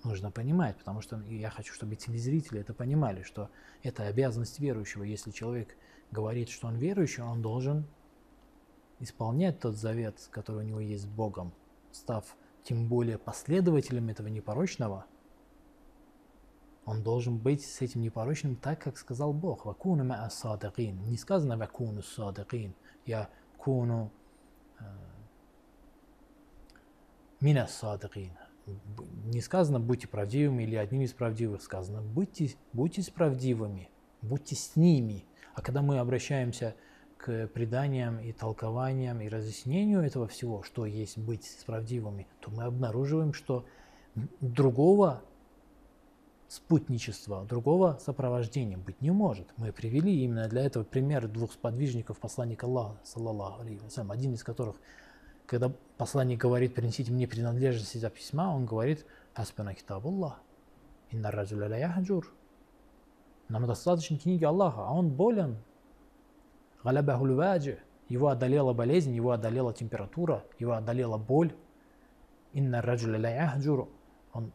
Нужно 0.03 0.31
понимать, 0.31 0.77
потому 0.77 1.01
что 1.01 1.19
я 1.27 1.49
хочу, 1.49 1.73
чтобы 1.73 1.95
телезрители 1.95 2.59
это 2.61 2.73
понимали, 2.73 3.21
что 3.23 3.49
это 3.83 4.03
обязанность 4.07 4.59
верующего. 4.59 5.03
Если 5.03 5.31
человек 5.31 5.75
говорит, 6.11 6.49
что 6.49 6.67
он 6.67 6.75
верующий, 6.75 7.23
он 7.23 7.41
должен 7.41 7.85
исполнять 8.99 9.59
тот 9.59 9.75
завет, 9.75 10.27
который 10.31 10.63
у 10.63 10.67
него 10.67 10.79
есть 10.79 11.03
с 11.03 11.07
Богом, 11.07 11.53
став 11.91 12.35
тем 12.63 12.87
более 12.87 13.17
последователем 13.17 14.09
этого 14.09 14.27
непорочного, 14.27 15.05
он 16.85 17.03
должен 17.03 17.37
быть 17.37 17.63
с 17.63 17.81
этим 17.81 18.01
непорочным 18.01 18.55
так, 18.55 18.81
как 18.81 18.97
сказал 18.97 19.33
Бог. 19.33 19.65
«Вакуну 19.65 20.03
ма 20.03 20.29
садакин». 20.29 21.01
Не 21.07 21.17
сказано 21.17 21.57
«Вакуну 21.57 22.01
садакин». 22.01 22.73
Я 23.05 23.29
куну 23.57 24.11
мина 27.39 27.67
садакин. 27.67 28.31
Не 29.25 29.41
сказано 29.41 29.79
«будьте 29.79 30.07
правдивыми» 30.07 30.63
или 30.63 30.75
«одним 30.75 31.01
из 31.01 31.13
правдивых». 31.13 31.61
Сказано 31.61 32.01
«будьте, 32.01 32.55
будьте 32.73 33.11
правдивыми», 33.11 33.89
«будьте 34.21 34.55
с 34.55 34.75
ними». 34.75 35.25
А 35.53 35.61
когда 35.61 35.81
мы 35.81 35.99
обращаемся 35.99 36.75
к 37.17 37.47
преданиям 37.47 38.19
и 38.19 38.31
толкованиям 38.31 39.21
и 39.21 39.29
разъяснению 39.29 40.01
этого 40.01 40.27
всего, 40.27 40.63
что 40.63 40.85
есть 40.85 41.17
быть 41.17 41.45
с 41.45 41.63
то 42.39 42.51
мы 42.51 42.63
обнаруживаем, 42.63 43.33
что 43.33 43.65
другого 44.39 45.21
спутничества, 46.51 47.45
другого 47.45 47.97
сопровождения 48.03 48.77
быть 48.77 49.01
не 49.01 49.11
может. 49.11 49.47
Мы 49.55 49.71
привели 49.71 50.23
именно 50.23 50.49
для 50.49 50.63
этого 50.63 50.83
пример 50.83 51.29
двух 51.29 51.53
сподвижников 51.53 52.19
посланника 52.19 52.65
Аллаха, 52.65 52.97
саллаллаху 53.05 53.61
алейхи 53.61 53.81
один 54.09 54.33
из 54.33 54.43
которых, 54.43 54.75
когда 55.45 55.71
посланник 55.97 56.41
говорит, 56.41 56.75
принесите 56.75 57.11
мне 57.11 57.25
принадлежности 57.25 57.99
за 57.99 58.09
письма, 58.09 58.53
он 58.53 58.65
говорит, 58.65 59.05
«Хаспана 59.33 59.73
китаб 59.73 60.05
Аллах, 60.05 60.41
инна 61.09 61.31
раджуля 61.31 61.69
ла 61.69 61.77
яхджур». 61.77 62.27
Нам 63.51 63.67
достаточно 63.67 64.17
книги 64.17 64.45
Аллаха, 64.45 64.87
а 64.87 64.93
он 64.93 65.09
болен. 65.09 65.57
Галябахуль. 66.85 67.77
Его 68.07 68.29
одолела 68.29 68.71
болезнь, 68.73 69.13
его 69.13 69.31
одолела 69.31 69.73
температура, 69.73 70.45
его 70.57 70.71
одолела 70.71 71.17
боль. 71.17 71.53
Инна 72.53 72.81
раджуля. 72.81 73.51
Он 74.33 74.53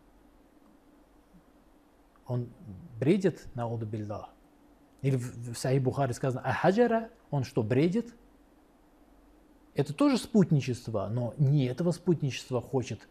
он 2.27 2.49
бредит 2.99 3.47
на 3.55 3.69
билlah. 3.69 4.29
Или 5.03 5.17
в, 5.17 5.55
Сахи 5.57 5.79
Бухари 5.79 6.15
сказано, 6.15 6.43
а 6.45 6.55
хаджара, 6.55 7.11
он 7.31 7.45
что, 7.45 7.63
бредит? 7.63 8.15
Это 9.75 9.93
тоже 9.93 10.17
спутничество, 10.17 11.09
но 11.09 11.35
не 11.37 11.67
этого 11.67 11.91
спутничества 11.91 12.63
хочет, 12.63 13.09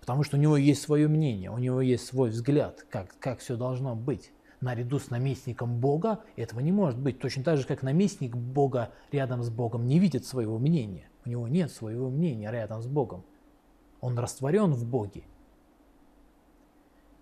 потому 0.00 0.22
что 0.22 0.38
у 0.38 0.40
него 0.40 0.56
есть 0.56 0.80
свое 0.80 1.06
мнение, 1.06 1.50
у 1.50 1.58
него 1.58 1.82
есть 1.82 2.06
свой 2.06 2.30
взгляд, 2.30 2.86
как, 2.90 3.16
как 3.18 3.40
все 3.40 3.56
должно 3.56 3.94
быть. 3.94 4.32
Наряду 4.60 4.98
с 4.98 5.10
наместником 5.10 5.78
Бога 5.78 6.24
этого 6.34 6.60
не 6.60 6.72
может 6.72 6.98
быть. 6.98 7.20
Точно 7.20 7.44
так 7.44 7.58
же, 7.58 7.66
как 7.66 7.82
наместник 7.82 8.34
Бога 8.34 8.92
рядом 9.12 9.42
с 9.42 9.50
Богом 9.50 9.86
не 9.86 9.98
видит 10.00 10.26
своего 10.26 10.58
мнения. 10.58 11.08
У 11.24 11.28
него 11.28 11.46
нет 11.46 11.70
своего 11.70 12.10
мнения 12.10 12.50
рядом 12.50 12.82
с 12.82 12.86
Богом. 12.86 13.24
Он 14.00 14.18
растворен 14.18 14.72
в 14.72 14.84
Боге. 14.84 15.24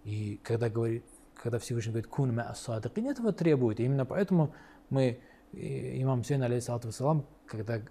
И 0.04 0.40
когда, 0.42 0.70
говорит, 0.70 1.04
когда 1.34 1.58
Всевышний 1.58 1.90
говорит 1.92 2.08
«кун 2.08 2.34
ма 2.34 2.44
асадыкин», 2.44 3.06
этого 3.06 3.32
требует. 3.32 3.80
И 3.80 3.84
именно 3.84 4.06
поэтому 4.06 4.54
мы, 4.88 5.20
имам 5.52 6.24
Сейн, 6.24 6.42
алейхиссалату 6.42 6.88
вассалам, 6.88 7.26
когда 7.46 7.82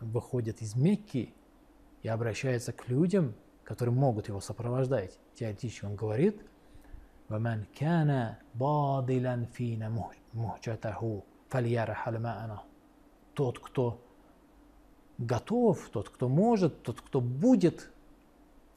выходит 0.00 0.62
из 0.62 0.76
Мекки 0.76 1.34
и 2.02 2.08
обращается 2.08 2.72
к 2.72 2.88
людям, 2.88 3.34
которые 3.64 3.94
могут 3.94 4.28
его 4.28 4.40
сопровождать, 4.40 5.18
теоретически 5.34 5.84
он 5.84 5.96
говорит 5.96 6.40
وَمَنْ 7.29 7.65
كَانَ 7.73 8.35
بَاضِلًا 8.53 9.45
فِينَ 9.53 9.89
مُهْجَتَهُ 10.33 11.23
فَلْيَرْحَلْ 11.49 12.19
مَعَنَا 12.19 12.59
Тот, 13.33 13.59
кто 13.59 13.99
готов, 15.17 15.89
тот, 15.89 16.09
кто 16.09 16.27
может, 16.29 16.83
тот, 16.83 17.01
кто 17.01 17.21
будет 17.21 17.89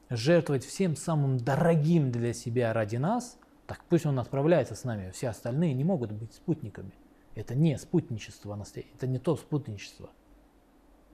жертвовать 0.09 0.65
всем 0.65 0.95
самым 0.95 1.37
дорогим 1.37 2.11
для 2.11 2.33
себя 2.33 2.73
ради 2.73 2.97
нас, 2.97 3.37
так 3.65 3.83
пусть 3.89 4.05
он 4.05 4.19
отправляется 4.19 4.75
с 4.75 4.83
нами. 4.83 5.11
Все 5.11 5.27
остальные 5.29 5.73
не 5.73 5.83
могут 5.83 6.11
быть 6.11 6.33
спутниками. 6.33 6.93
Это 7.35 7.53
не 7.53 7.77
спутничество 7.77 8.55
настоящее, 8.55 8.95
это 8.95 9.07
не 9.07 9.19
то 9.19 9.35
спутничество. 9.35 10.09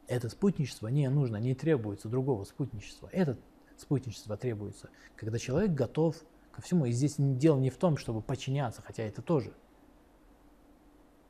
Это 0.07 0.29
спутничество 0.29 0.87
не 0.87 1.09
нужно, 1.09 1.37
не 1.37 1.55
требуется 1.55 2.07
другого 2.07 2.43
спутничества. 2.43 3.09
Это 3.11 3.37
спутничество 3.77 4.37
требуется, 4.37 4.89
когда 5.15 5.39
человек 5.39 5.71
готов 5.71 6.15
ко 6.58 6.62
всему. 6.62 6.86
И 6.86 6.90
здесь 6.90 7.14
дело 7.18 7.60
не 7.60 7.70
в 7.70 7.76
том, 7.76 7.96
чтобы 7.96 8.20
подчиняться, 8.20 8.82
хотя 8.82 9.04
это 9.04 9.22
тоже, 9.22 9.52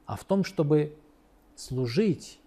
а 0.07 0.17
в 0.17 0.25
том, 0.25 0.43
чтобы 0.43 0.97
служить 1.55 2.41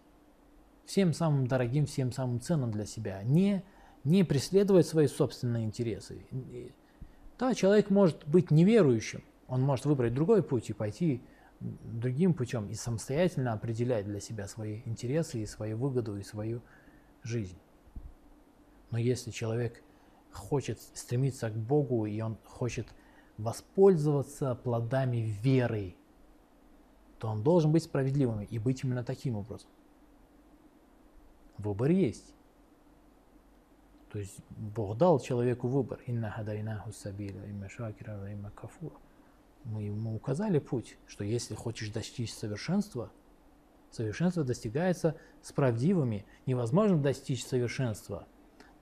всем 0.86 1.13
самым 1.13 1.46
дорогим, 1.46 1.86
всем 1.86 2.12
самым 2.12 2.41
ценным 2.41 2.72
для 2.72 2.88
себя, 2.88 3.22
не, 3.22 3.63
не 4.04 4.24
преследовать 4.24 4.88
свои 4.88 5.06
собственные 5.06 5.65
интересы. 5.65 6.26
Да, 7.38 7.54
человек 7.54 7.91
может 7.91 8.28
быть 8.28 8.50
неверующим, 8.50 9.24
он 9.48 9.62
может 9.62 9.86
выбрать 9.86 10.15
другой 10.15 10.41
путь 10.41 10.72
и 10.72 10.74
пойти 10.74 11.22
другим 11.60 12.34
путем 12.34 12.67
и 12.67 12.74
самостоятельно 12.74 13.54
определять 13.54 14.08
для 14.08 14.20
себя 14.20 14.48
свои 14.48 14.82
интересы 14.86 15.44
и 15.44 15.46
свою 15.46 15.78
выгоду 15.78 16.17
и 16.17 16.24
свою 16.24 16.63
жизнь. 17.22 17.60
Но 18.89 18.98
если 18.98 19.30
человек 19.30 19.84
хочет 20.34 20.82
стремиться 20.94 21.50
к 21.50 21.56
Богу 21.56 22.06
и 22.06 22.20
он 22.22 22.38
хочет 22.46 22.88
воспользоваться 23.38 24.56
плодами 24.56 25.17
веры, 25.41 25.96
то 27.20 27.28
он 27.28 27.44
должен 27.44 27.72
быть 27.72 27.84
справедливым 27.84 28.44
и 28.44 28.60
быть 28.60 28.84
именно 28.84 29.04
таким 29.04 29.36
образом. 29.36 29.70
Выбор 31.58 31.91
есть. 31.91 32.34
То 34.12 34.20
есть 34.20 34.39
Бог 34.50 34.98
дал 34.98 35.20
человеку 35.20 35.67
выбор. 35.67 36.02
Инна 36.06 36.32
хадайнаху 36.32 36.91
сабиля, 36.91 37.50
имма 37.50 37.70
шакира, 37.70 38.34
имма 38.34 38.52
кафура. 38.52 38.96
Мы 39.63 39.84
ему 39.84 40.15
указали 40.15 40.60
путь, 40.60 40.98
что 41.08 41.24
если 41.24 41.56
хочешь 41.56 41.89
достичь 41.89 42.34
совершенства, 42.34 43.12
Совершенство 43.91 44.46
достигается 44.46 45.17
с 45.41 45.52
правдивыми. 45.52 46.26
Невозможно 46.46 46.98
достичь 46.98 47.46
совершенства, 47.46 48.26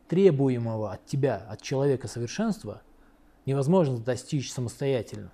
требуемого 0.10 0.92
от 0.92 1.06
тебя, 1.06 1.38
от 1.38 1.62
человека 1.62 2.08
совершенства, 2.08 2.82
невозможно 3.46 4.00
достичь 4.00 4.52
самостоятельно. 4.52 5.32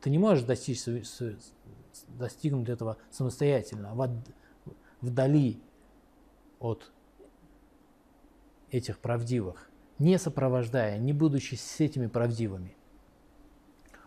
Ты 0.00 0.10
не 0.10 0.18
можешь 0.18 0.44
достичь, 0.44 0.82
достигнуть 2.08 2.68
этого 2.68 2.96
самостоятельно, 3.10 3.92
вдали 5.00 5.60
от 6.58 6.90
этих 8.70 8.98
правдивых, 8.98 9.70
не 9.98 10.18
сопровождая, 10.18 10.98
не 10.98 11.12
будучи 11.12 11.54
с 11.54 11.80
этими 11.80 12.06
правдивыми. 12.06 12.74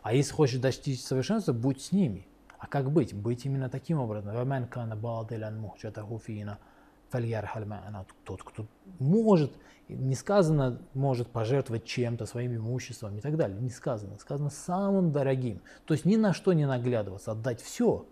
А 0.01 0.13
если 0.13 0.33
хочешь 0.33 0.59
достичь 0.59 1.01
совершенства, 1.01 1.53
будь 1.53 1.81
с 1.81 1.91
ними. 1.91 2.27
А 2.57 2.65
как 2.65 2.91
быть? 2.91 3.13
Быть 3.13 3.45
именно 3.45 3.69
таким 3.69 3.99
образом 3.99 4.33
وَمَنْ 7.12 7.30
كَانَ 7.30 7.32
بَاطِلًا 7.32 7.46
مُحْجَتَهُ 7.46 7.46
فِينَا 7.46 7.46
فَلْيَرْحَلْ 7.46 7.66
مَعَنَا. 7.66 8.06
Тот, 8.24 8.42
кто 8.42 8.66
может, 8.98 9.52
не 9.88 10.14
сказано, 10.14 10.82
может 10.94 11.28
пожертвовать 11.28 11.84
чем-то, 11.84 12.26
своим 12.26 12.56
имуществом 12.56 13.16
и 13.16 13.20
так 13.20 13.36
далее. 13.36 13.60
Не 13.60 13.70
сказано. 13.70 14.18
Сказано 14.18 14.50
самым 14.50 15.12
дорогим. 15.12 15.60
То 15.84 15.94
есть 15.94 16.04
ни 16.04 16.16
на 16.16 16.32
что 16.32 16.52
не 16.52 16.66
наглядываться, 16.66 17.32
отдать 17.32 17.60
все. 17.60 18.06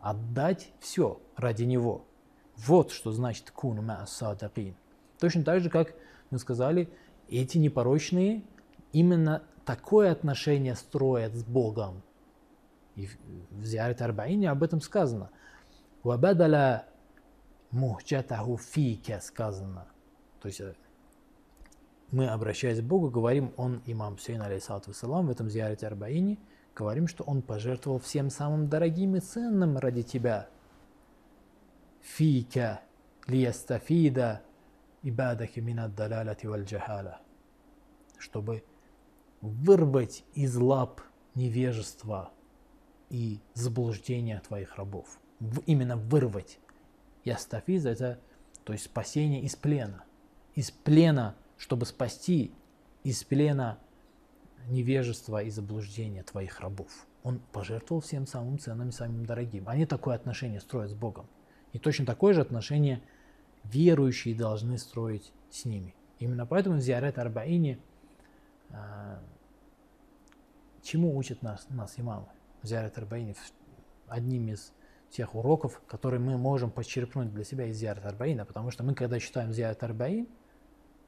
Отдать 0.00 0.72
все 0.80 1.20
ради 1.36 1.64
него. 1.64 2.04
Вот 2.56 2.90
что 2.90 3.12
значит 3.12 3.50
кун 3.50 3.84
ма 3.84 4.04
садакин. 4.06 4.74
Точно 5.20 5.44
так 5.44 5.60
же, 5.60 5.70
как 5.70 5.94
мы 6.30 6.38
сказали, 6.38 6.88
эти 7.28 7.58
непорочные 7.58 8.42
именно 8.92 9.42
такое 9.64 10.10
отношение 10.10 10.74
строят 10.74 11.34
с 11.34 11.44
Богом. 11.44 12.02
И 12.96 13.06
в- 13.06 13.16
в 13.50 13.64
Зиарет 13.64 14.02
Арбаине 14.02 14.50
об 14.50 14.62
этом 14.62 14.80
сказано. 14.80 15.30
«Вабадаля 16.02 16.86
мухджатаху 17.71 18.57
фике» 18.57 19.19
сказано. 19.21 19.87
То 20.41 20.47
есть 20.47 20.61
э, 20.61 20.75
мы, 22.11 22.27
обращаясь 22.27 22.79
к 22.79 22.83
Богу, 22.83 23.09
говорим, 23.09 23.53
он, 23.57 23.81
имам 23.85 24.17
Сейн, 24.17 24.41
алейсалату 24.41 24.91
вассалам, 24.91 25.27
в 25.27 25.29
этом 25.29 25.49
Зиарете 25.49 25.87
Арбаине, 25.87 26.37
говорим, 26.75 27.07
что 27.07 27.23
он 27.23 27.41
пожертвовал 27.41 27.99
всем 27.99 28.29
самым 28.29 28.69
дорогим 28.69 29.15
и 29.15 29.19
ценным 29.19 29.77
ради 29.77 30.03
тебя. 30.03 30.49
Фика 32.01 32.81
лиястафида 33.27 34.41
ибадаки 35.03 35.59
минад 35.59 35.95
далалати 35.95 36.45
валь 36.47 36.63
джахаля. 36.63 37.19
Чтобы 38.17 38.63
вырвать 39.41 40.23
из 40.33 40.55
лап 40.55 41.01
невежества 41.35 42.31
и 43.09 43.39
заблуждения 43.53 44.39
твоих 44.39 44.75
рабов. 44.75 45.19
Именно 45.65 45.97
вырвать. 45.97 46.59
Ястафиз 47.27 47.85
это 47.85 48.19
то 48.63 48.73
есть 48.73 48.85
спасение 48.85 49.41
из 49.41 49.55
плена. 49.55 50.03
Из 50.55 50.71
плена, 50.71 51.35
чтобы 51.57 51.85
спасти 51.85 52.53
из 53.03 53.23
плена 53.23 53.79
невежества 54.67 55.41
и 55.43 55.49
заблуждения 55.49 56.23
твоих 56.23 56.59
рабов. 56.59 56.91
Он 57.23 57.39
пожертвовал 57.51 58.01
всем 58.01 58.25
самым 58.25 58.59
ценным 58.59 58.89
и 58.89 58.91
самым 58.91 59.25
дорогим. 59.25 59.67
Они 59.67 59.85
такое 59.85 60.15
отношение 60.15 60.59
строят 60.59 60.91
с 60.91 60.93
Богом. 60.93 61.27
И 61.73 61.79
точно 61.79 62.05
такое 62.05 62.33
же 62.33 62.41
отношение 62.41 63.01
верующие 63.63 64.35
должны 64.35 64.77
строить 64.77 65.31
с 65.51 65.65
ними. 65.65 65.93
Именно 66.19 66.45
поэтому 66.45 66.77
в 66.77 66.81
Зиарет 66.81 67.17
Арбаине 67.19 67.79
а, 68.71 69.21
чему 70.81 71.15
учат 71.17 71.41
нас, 71.41 71.67
нас 71.69 71.93
имамы? 71.97 72.27
В 72.61 72.67
Зиарет 72.67 72.97
Арбаине 72.97 73.33
в- 73.33 73.53
одним 74.07 74.47
из 74.49 74.73
тех 75.09 75.35
уроков, 75.35 75.81
которые 75.87 76.19
мы 76.19 76.37
можем 76.37 76.69
почерпнуть 76.71 77.33
для 77.33 77.43
себя 77.43 77.65
из 77.65 77.77
Зиарет 77.77 78.05
Арбаина, 78.05 78.45
потому 78.45 78.71
что 78.71 78.83
мы, 78.83 78.93
когда 78.93 79.19
читаем 79.19 79.53
Зиарет 79.53 79.81
Арбаин, 79.83 80.27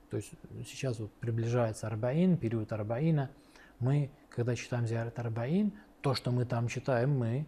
то 0.10 0.18
есть 0.18 0.32
сейчас 0.66 1.00
вот 1.00 1.12
приближается 1.14 1.88
Арбаин, 1.88 2.38
период 2.38 2.72
Арбаина, 2.72 3.30
мы, 3.80 4.12
когда 4.30 4.56
читаем 4.56 4.88
Зиарет 4.88 5.20
Арбаин, 5.20 5.74
то, 6.02 6.14
что 6.14 6.32
мы 6.32 6.46
там 6.46 6.68
читаем, 6.68 7.18
мы 7.18 7.46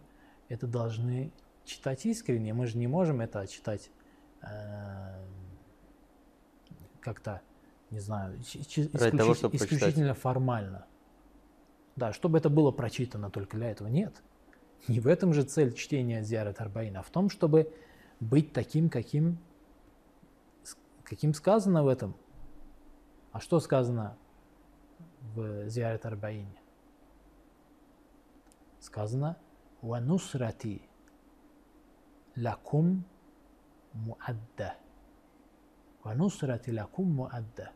это 0.48 0.66
должны 0.66 1.32
читать 1.64 2.04
искренне. 2.06 2.52
Мы 2.52 2.66
же 2.66 2.76
не 2.76 2.86
можем 2.86 3.20
это 3.20 3.46
читать 3.46 3.90
э, 4.42 5.24
как-то, 7.00 7.40
не 7.90 7.98
знаю, 7.98 8.36
Ради 8.36 9.16
того, 9.16 9.32
исключи- 9.32 9.34
чтобы 9.34 9.50
прочитать. 9.58 9.72
исключительно 9.72 10.14
формально. 10.14 10.86
Да, 11.96 12.12
чтобы 12.12 12.38
это 12.38 12.48
было 12.48 12.70
прочитано 12.70 13.30
только 13.30 13.56
для 13.56 13.70
этого. 13.70 13.88
Нет. 13.88 14.22
Не 14.88 15.00
в 15.00 15.06
этом 15.06 15.32
же 15.32 15.42
цель 15.44 15.74
чтения 15.74 16.22
Зиарет 16.22 16.60
Арбаина, 16.60 17.00
а 17.00 17.02
в 17.02 17.10
том, 17.10 17.30
чтобы 17.30 17.72
быть 18.18 18.52
таким, 18.52 18.88
каким, 18.88 19.38
каким 21.04 21.34
сказано 21.34 21.84
в 21.84 21.88
этом. 21.88 22.16
А 23.30 23.40
что 23.40 23.60
сказано 23.60 24.18
в 25.34 25.68
Зиарет 25.68 26.04
Арбаине? 26.04 26.60
Сказано 28.80 29.38
«Ванусрати 29.80 30.82
лакум 32.36 33.04
муадда». 33.92 34.74
«Ванусрати 36.02 36.70
лакум 36.70 37.14
муадда». 37.14 37.70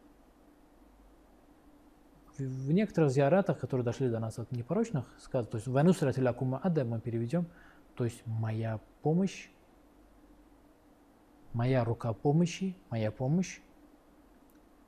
В, 2.39 2.73
некоторых 2.73 3.11
зиаратах, 3.11 3.59
которые 3.59 3.85
дошли 3.85 4.09
до 4.09 4.19
нас 4.19 4.39
от 4.39 4.53
непорочных, 4.53 5.07
сказано, 5.19 5.51
то 5.51 5.57
есть 5.57 5.67
«Ванусрати 5.67 6.21
лакум 6.21 6.51
муадда» 6.51 6.85
мы 6.85 7.01
переведем, 7.01 7.47
то 7.95 8.05
есть 8.05 8.23
«моя 8.27 8.81
помощь», 9.03 9.49
«моя 11.53 11.85
рука 11.85 12.13
помощи», 12.13 12.77
«моя 12.91 13.11
помощь» 13.11 13.61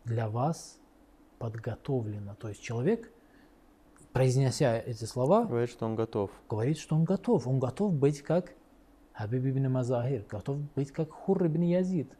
для 0.04 0.28
вас 0.28 0.78
подготовлена. 1.38 2.34
То 2.34 2.48
есть 2.48 2.62
человек, 2.62 3.12
произнеся 4.12 4.78
эти 4.78 5.04
слова, 5.04 5.44
Говорит, 5.44 5.70
что 5.70 5.86
он 5.86 5.94
готов. 5.94 6.30
говорит, 6.48 6.78
что 6.78 6.96
он 6.96 7.04
готов. 7.04 7.46
Он 7.46 7.58
готов 7.58 7.94
быть 7.94 8.22
как 8.22 8.54
Хабиб 9.12 9.44
ибн 9.46 9.70
Мазахир, 9.70 10.24
готов 10.28 10.58
быть 10.74 10.92
как 10.92 11.10
Хур 11.10 11.46
ибн 11.46 11.62
Язид, 11.62 12.12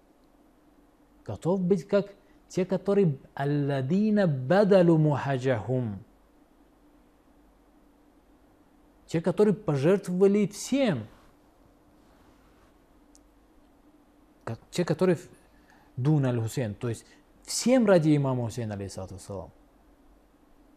готов 1.24 1.60
быть 1.62 1.86
как 1.86 2.14
те, 2.48 2.64
которые 2.64 3.18
алладина 3.34 4.26
бадалу 4.26 4.98
мухаджахум, 4.98 6.02
те, 9.06 9.20
которые 9.20 9.54
пожертвовали 9.54 10.46
всем, 10.46 11.06
те, 14.70 14.84
которые 14.84 15.18
дун 15.96 16.24
аль-Хусейн, 16.24 16.74
то 16.74 16.88
есть 16.88 17.04
всем 17.42 17.86
ради 17.86 18.16
имама 18.16 18.44
Хусейна, 18.44 18.76
вассалам, 18.76 19.50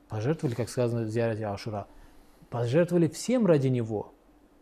пожертвовали, 0.09 0.55
как 0.55 0.69
сказано 0.69 1.03
в 1.03 1.09
Зиарате 1.09 1.45
Ашура, 1.45 1.87
пожертвовали 2.49 3.07
всем 3.07 3.45
ради 3.45 3.67
него. 3.67 4.13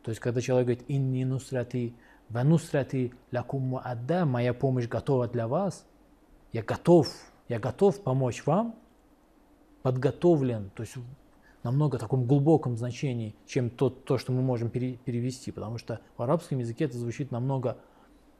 То 0.03 0.11
есть, 0.11 0.21
когда 0.21 0.41
человек 0.41 0.67
говорит 0.67 0.85
«Инни 0.87 1.23
нусрати 1.23 1.95
ва 2.29 2.43
нусрати 2.43 3.13
лакум 3.31 3.77
адда», 3.83 4.25
«Моя 4.25 4.53
помощь 4.53 4.87
готова 4.87 5.27
для 5.27 5.47
вас», 5.47 5.85
я 6.51 6.63
готов, 6.63 7.07
я 7.47 7.59
готов 7.59 8.01
помочь 8.01 8.45
вам, 8.45 8.75
подготовлен, 9.81 10.71
то 10.75 10.83
есть 10.83 10.95
в 10.95 11.03
намного 11.63 11.97
таком 11.97 12.25
глубоком 12.25 12.77
значении, 12.77 13.35
чем 13.45 13.69
то, 13.69 13.89
то 13.89 14.17
что 14.17 14.31
мы 14.31 14.41
можем 14.41 14.69
пере- 14.69 14.97
перевести, 14.97 15.51
потому 15.51 15.77
что 15.77 15.99
в 16.17 16.21
арабском 16.21 16.59
языке 16.59 16.85
это 16.85 16.97
звучит 16.97 17.31
намного 17.31 17.77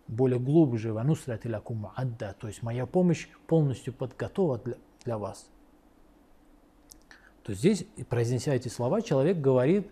более 0.08 0.40
глубже, 0.40 0.94
«Ва 0.94 1.04
нусрати 1.04 1.48
лакум 1.48 1.92
адда», 1.96 2.36
то 2.40 2.48
есть 2.48 2.64
моя 2.64 2.86
помощь 2.86 3.28
полностью 3.48 3.94
подготова 3.94 4.58
для, 4.60 4.76
для 5.04 5.18
вас. 5.18 5.50
То 7.44 7.52
есть 7.52 7.62
здесь, 7.62 7.86
произнеся 8.10 8.54
эти 8.54 8.70
слова, 8.70 9.02
человек 9.02 9.38
говорит, 9.38 9.88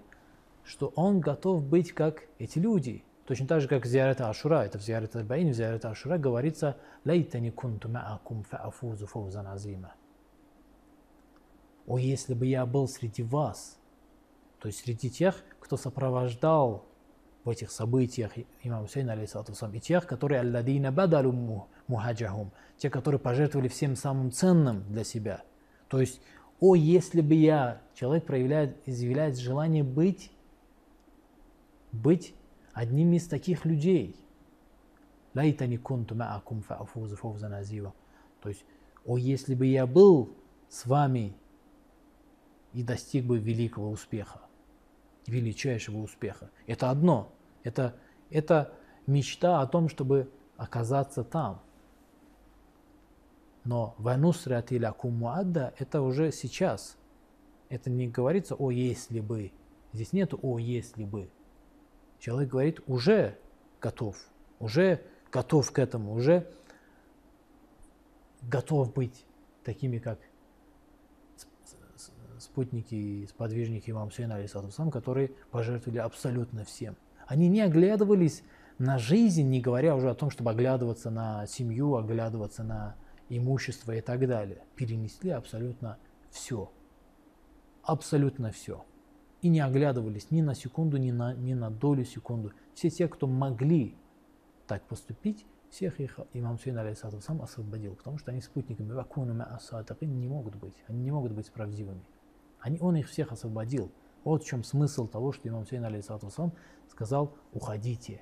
что 0.64 0.92
он 0.96 1.20
готов 1.20 1.64
быть 1.64 1.92
как 1.92 2.24
эти 2.40 2.60
люди. 2.60 3.04
Точно 3.28 3.46
так 3.46 3.60
же, 3.60 3.68
как 3.68 3.84
в 3.84 3.88
Зиарата 3.88 4.30
Ашура, 4.30 4.64
это 4.64 4.80
в 4.80 4.82
Зиарате 4.82 5.20
Арбаин, 5.20 5.50
в 5.50 5.54
Зиарате 5.54 5.90
Ашура 5.90 6.18
говорится 6.18 6.78
«Лайтани 7.04 7.50
кунту 7.50 7.90
ма'акум 7.90 8.46
фа'афузу 8.50 9.06
фаузан 9.06 9.48
азима». 9.48 9.94
О, 11.88 11.98
если 11.98 12.34
бы 12.34 12.46
я 12.46 12.66
был 12.66 12.88
среди 12.88 13.24
вас, 13.24 13.78
то 14.60 14.68
есть 14.68 14.80
среди 14.80 15.10
тех, 15.10 15.44
кто 15.60 15.76
сопровождал 15.76 16.86
в 17.44 17.50
этих 17.50 17.70
событиях 17.70 18.32
имам 18.64 18.84
Хусейна, 18.84 19.12
алейхиссалату 19.12 19.52
вассалам, 19.52 19.76
и 19.76 19.82
тех, 19.82 20.08
которые 20.08 20.40
алладина 20.40 20.94
бадалу 20.94 21.34
му- 21.34 21.68
мухаджахум, 21.88 22.54
те, 22.78 22.90
которые 22.90 23.20
пожертвовали 23.20 23.68
всем 23.68 23.98
самым 23.98 24.32
ценным 24.32 24.86
для 24.90 25.04
себя. 25.04 25.44
То 25.90 26.00
есть, 26.00 26.22
о, 26.62 26.76
если 26.76 27.20
бы 27.20 27.34
я, 27.34 27.82
человек 27.94 28.26
проявляет, 28.26 28.78
изъявляет 28.86 29.38
желание 29.38 29.84
быть, 29.84 30.32
быть 31.92 32.34
одним 32.78 33.14
из 33.14 33.28
таких 33.28 33.66
людей. 33.66 34.16
Лайтани 35.34 35.78
кунту 35.78 36.14
ма'акум 36.14 36.64
фа'афузу 36.64 37.16
фаузан 37.16 37.54
азива. 37.54 37.94
То 38.42 38.50
есть, 38.50 38.64
о, 39.04 39.18
если 39.18 39.56
бы 39.56 39.66
я 39.66 39.88
был 39.88 40.36
с 40.70 40.86
вами 40.86 41.36
и 42.74 42.84
достиг 42.84 43.26
бы 43.26 43.40
великого 43.40 43.90
успеха, 43.90 44.42
величайшего 45.26 45.98
успеха. 45.98 46.52
Это 46.68 46.92
одно. 46.92 47.34
Это 47.64 47.96
Это 48.30 48.74
мечта 49.08 49.62
о 49.62 49.68
том, 49.68 49.90
чтобы 49.90 50.32
оказаться 50.58 51.24
там. 51.24 51.62
Но 53.64 53.96
ванусрят 53.98 54.72
или 54.72 54.86
акумуадда 54.86 55.74
это 55.80 56.02
уже 56.02 56.32
сейчас. 56.32 56.96
Это 57.70 57.90
не 57.90 58.08
говорится 58.08 58.54
о 58.54 58.70
если 58.70 59.20
бы. 59.20 59.52
Здесь 59.94 60.14
нет 60.14 60.34
о 60.40 60.60
если 60.60 61.06
бы. 61.06 61.30
Человек 62.20 62.50
говорит 62.50 62.82
уже 62.88 63.38
готов, 63.82 64.18
уже 64.60 65.02
готов 65.32 65.72
к 65.72 65.80
этому, 65.80 66.14
уже 66.14 66.50
готов 68.42 68.94
быть 68.94 69.26
такими, 69.64 70.00
как 70.00 70.20
спутники 72.40 72.96
и 72.96 73.28
сподвижники 73.28 73.92
имам 73.92 74.12
Сейна, 74.12 74.36
алейсалам, 74.36 74.92
которые 74.92 75.32
пожертвовали 75.52 76.00
абсолютно 76.00 76.64
всем. 76.64 76.96
Они 77.26 77.50
не 77.50 77.62
оглядывались 77.62 78.44
на 78.78 78.98
жизнь, 78.98 79.48
не 79.50 79.60
говоря 79.60 79.96
уже 79.96 80.10
о 80.10 80.16
том, 80.16 80.30
чтобы 80.30 80.52
оглядываться 80.52 81.10
на 81.10 81.46
семью, 81.48 81.96
оглядываться 81.96 82.64
на 82.64 82.96
имущество 83.30 83.92
и 83.92 84.02
так 84.02 84.26
далее. 84.28 84.64
Перенесли 84.76 85.32
абсолютно 85.32 85.98
все. 86.30 86.72
Абсолютно 87.84 88.52
все. 88.52 88.86
И 89.42 89.50
не 89.50 89.60
оглядывались 89.60 90.32
ни 90.32 90.42
на 90.42 90.56
секунду, 90.56 90.98
ни 90.98 91.12
на, 91.12 91.34
ни 91.34 91.54
на 91.54 91.70
долю 91.70 92.04
секунду. 92.06 92.54
Все 92.74 92.90
те, 92.90 93.08
кто 93.08 93.28
могли 93.28 93.96
так 94.66 94.84
поступить, 94.84 95.46
всех 95.70 96.00
их 96.00 96.20
имам 96.34 96.58
Сейн 96.58 96.96
сам 97.22 97.42
освободил, 97.42 97.96
потому 97.96 98.18
что 98.18 98.32
они 98.32 98.42
спутниками 98.42 98.88
не 98.88 100.28
могут 100.28 100.56
быть. 100.56 100.74
Они 100.88 101.04
не 101.04 101.12
могут 101.12 101.34
быть 101.34 101.52
правдивыми. 101.52 102.04
Они, 102.60 102.80
он 102.80 102.96
их 102.96 103.08
всех 103.08 103.32
освободил. 103.32 103.92
Вот 104.24 104.44
в 104.44 104.48
чем 104.48 104.64
смысл 104.64 105.08
того, 105.08 105.32
что 105.32 105.48
имам 105.48 105.66
Хусейн 105.66 105.86
сам 106.02 106.54
сказал 106.90 107.36
«уходите». 107.54 108.22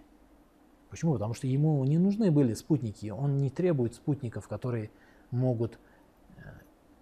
Почему? 0.90 1.14
Потому 1.14 1.34
что 1.34 1.48
ему 1.48 1.84
не 1.84 1.98
нужны 1.98 2.32
были 2.32 2.54
спутники. 2.54 3.10
Он 3.10 3.38
не 3.38 3.50
требует 3.50 3.96
спутников, 3.96 4.48
которые 4.48 4.92
могут 5.32 5.80
э, 6.38 6.42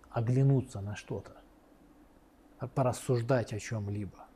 оглянуться 0.10 0.82
на 0.82 0.96
что-то, 0.96 1.43
порассуждать 2.68 3.54
о 3.54 3.60
чем-либо, 3.60 4.28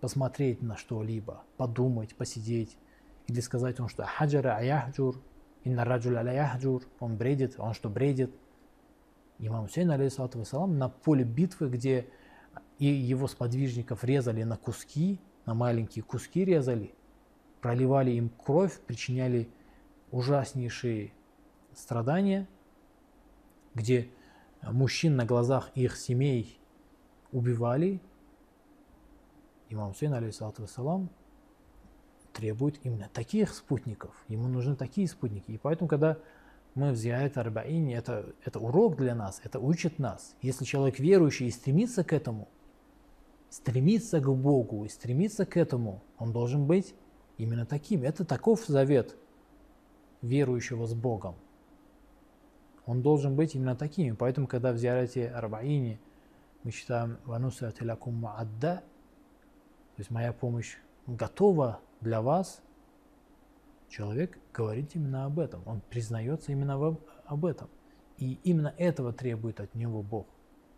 посмотреть 0.00 0.62
на 0.62 0.76
что-либо, 0.76 1.42
подумать, 1.56 2.14
посидеть. 2.14 2.76
Или 3.26 3.40
сказать 3.40 3.80
он, 3.80 3.88
что 3.88 4.04
هجر 4.04 4.56
يهجر، 4.56 5.22
إن 5.64 5.84
الرجل 5.84 6.20
ليهجر, 6.20 6.82
он 7.00 7.16
бредит, 7.16 7.54
он 7.58 7.72
что 7.74 7.88
бредит. 7.88 8.34
Имам 9.38 9.66
Хусейн, 9.66 9.90
алейхиссалату 9.90 10.44
на 10.66 10.88
поле 10.88 11.24
битвы, 11.24 11.68
где 11.68 12.08
и 12.78 12.86
его 12.86 13.28
сподвижников 13.28 14.04
резали 14.04 14.42
на 14.42 14.56
куски, 14.56 15.20
на 15.46 15.54
маленькие 15.54 16.02
куски 16.02 16.44
резали, 16.44 16.94
проливали 17.60 18.10
им 18.12 18.28
кровь, 18.28 18.78
причиняли 18.80 19.48
ужаснейшие 20.10 21.12
страдания, 21.74 22.48
где 23.74 24.10
мужчин 24.62 25.16
на 25.16 25.24
глазах 25.24 25.70
их 25.74 25.96
семей 25.96 26.58
убивали, 27.32 28.00
имам 29.68 29.92
Хусейн, 29.92 30.14
алейхиссалату 30.14 30.62
вассалам, 30.62 31.10
требует 32.32 32.78
именно 32.84 33.08
таких 33.12 33.54
спутников. 33.54 34.14
Ему 34.28 34.48
нужны 34.48 34.76
такие 34.76 35.08
спутники. 35.08 35.50
И 35.50 35.58
поэтому, 35.58 35.88
когда 35.88 36.18
мы 36.74 36.92
в 36.92 36.96
Зиаят 36.96 37.36
Арбаине, 37.36 37.94
это, 37.94 38.34
это 38.44 38.58
урок 38.58 38.96
для 38.96 39.14
нас, 39.14 39.40
это 39.44 39.58
учит 39.58 39.98
нас. 39.98 40.34
Если 40.40 40.64
человек 40.64 40.98
верующий 40.98 41.48
и 41.48 41.50
стремится 41.50 42.04
к 42.04 42.12
этому, 42.12 42.48
стремится 43.50 44.20
к 44.20 44.34
Богу 44.34 44.84
и 44.84 44.88
стремится 44.88 45.44
к 45.44 45.56
этому, 45.56 46.02
он 46.18 46.32
должен 46.32 46.66
быть 46.66 46.94
именно 47.36 47.66
таким. 47.66 48.02
Это 48.02 48.24
таков 48.24 48.64
завет 48.66 49.16
верующего 50.22 50.86
с 50.86 50.94
Богом. 50.94 51.34
Он 52.86 53.02
должен 53.02 53.36
быть 53.36 53.54
именно 53.54 53.76
таким. 53.76 54.16
Поэтому, 54.16 54.46
когда 54.46 54.72
в 54.72 54.78
Зиарате 54.78 55.28
Арбаине 55.28 56.00
мы 56.62 56.70
читаем 56.70 57.18
«Вануса 57.24 57.68
атилякум 57.68 58.14
маадда», 58.14 58.82
то 59.96 60.00
есть 60.00 60.10
моя 60.10 60.32
помощь 60.32 60.76
готова 61.06 61.80
для 62.00 62.22
вас, 62.22 62.62
человек 63.88 64.38
говорит 64.54 64.94
именно 64.94 65.26
об 65.26 65.38
этом. 65.38 65.62
Он 65.66 65.80
признается 65.80 66.52
именно 66.52 66.78
в, 66.78 66.98
об 67.26 67.44
этом. 67.44 67.68
И 68.16 68.38
именно 68.44 68.74
этого 68.78 69.12
требует 69.12 69.60
от 69.60 69.74
него 69.74 70.02
Бог, 70.02 70.26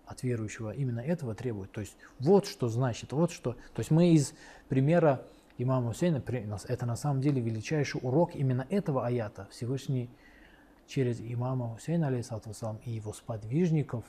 от 0.07 0.23
верующего. 0.23 0.73
Именно 0.73 1.01
этого 1.01 1.35
требует. 1.35 1.70
То 1.70 1.81
есть 1.81 1.97
вот 2.18 2.47
что 2.47 2.68
значит, 2.68 3.12
вот 3.12 3.31
что. 3.31 3.53
То 3.53 3.81
есть 3.81 3.90
мы 3.90 4.12
из 4.12 4.35
примера 4.68 5.25
имама 5.59 5.92
Хусейна, 5.92 6.23
это 6.68 6.87
на 6.87 6.97
самом 6.97 7.20
деле 7.20 7.40
величайший 7.40 8.01
урок 8.03 8.35
именно 8.35 8.66
этого 8.68 9.07
аята. 9.07 9.47
Всевышний 9.51 10.11
через 10.87 11.20
имама 11.20 11.68
Хусейна, 11.75 12.09
алейхиссалату 12.09 12.51
и 12.85 12.90
его 12.90 13.12
сподвижников 13.12 14.05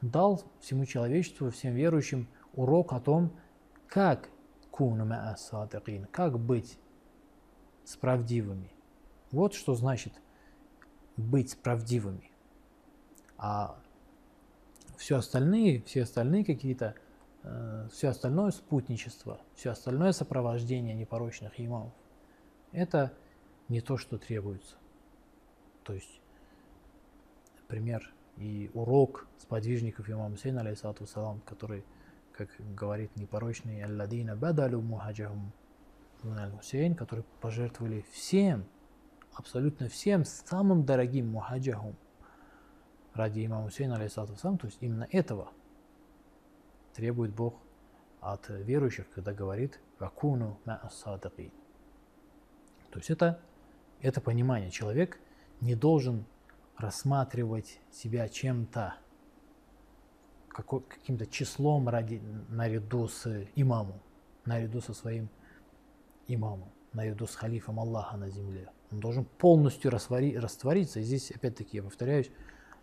дал 0.00 0.42
всему 0.60 0.84
человечеству, 0.84 1.50
всем 1.50 1.74
верующим 1.74 2.28
урок 2.54 2.92
о 2.92 3.00
том, 3.00 3.32
как 3.88 4.28
как 6.06 6.38
быть 6.38 6.78
с 7.84 7.96
правдивыми. 7.96 8.70
Вот 9.30 9.54
что 9.54 9.74
значит 9.74 10.12
быть 11.16 11.56
правдивыми. 11.62 12.30
А 13.38 13.78
все 14.96 15.16
остальные, 15.16 15.82
все 15.82 16.02
остальные 16.02 16.44
какие-то, 16.44 16.94
э, 17.42 17.88
все 17.92 18.08
остальное 18.08 18.50
спутничество, 18.50 19.40
все 19.54 19.70
остальное 19.70 20.12
сопровождение 20.12 20.94
непорочных 20.94 21.60
имамов, 21.60 21.92
это 22.72 23.12
не 23.68 23.80
то, 23.80 23.96
что 23.96 24.18
требуется. 24.18 24.76
То 25.84 25.92
есть, 25.92 26.20
например, 27.60 28.12
и 28.36 28.70
урок 28.74 29.26
сподвижников 29.38 30.08
имама 30.10 30.36
Сейна, 30.36 30.60
алейхиссалату 30.60 31.06
который 31.44 31.84
как 32.32 32.50
говорит 32.58 33.16
непорочный 33.16 33.82
Алладина 33.82 34.36
Бадалю 34.36 34.80
Мухаджахум 34.80 35.52
Хусейн, 36.22 36.94
которые 36.94 37.24
пожертвовали 37.40 38.04
всем, 38.12 38.66
абсолютно 39.34 39.88
всем, 39.88 40.24
самым 40.24 40.84
дорогим 40.84 41.30
Мухаджахум 41.30 41.96
ради 43.14 43.46
имама 43.46 43.64
Хусейна, 43.64 43.96
алейсалату 43.96 44.34
то 44.34 44.66
есть 44.66 44.78
именно 44.80 45.08
этого 45.10 45.50
требует 46.94 47.34
Бог 47.34 47.54
от 48.20 48.48
верующих, 48.48 49.08
когда 49.10 49.32
говорит 49.32 49.80
«Вакуну 49.98 50.58
ма'асадакин». 50.64 51.52
То 52.90 52.98
есть 52.98 53.10
это, 53.10 53.40
это 54.00 54.20
понимание. 54.20 54.70
Человек 54.70 55.20
не 55.60 55.74
должен 55.74 56.24
рассматривать 56.78 57.80
себя 57.90 58.28
чем-то, 58.28 58.94
каким-то 60.48 61.26
числом 61.26 61.88
ради, 61.88 62.22
наряду 62.48 63.08
с 63.08 63.46
имамом, 63.54 64.00
наряду 64.44 64.80
со 64.80 64.94
своим 64.94 65.28
имамом, 66.28 66.70
наряду 66.92 67.26
с 67.26 67.34
халифом 67.34 67.80
Аллаха 67.80 68.16
на 68.16 68.30
земле. 68.30 68.70
Он 68.90 69.00
должен 69.00 69.24
полностью 69.24 69.90
раствори, 69.90 70.36
раствориться. 70.36 71.00
И 71.00 71.02
здесь, 71.02 71.30
опять-таки, 71.30 71.78
я 71.78 71.82
повторяюсь, 71.82 72.30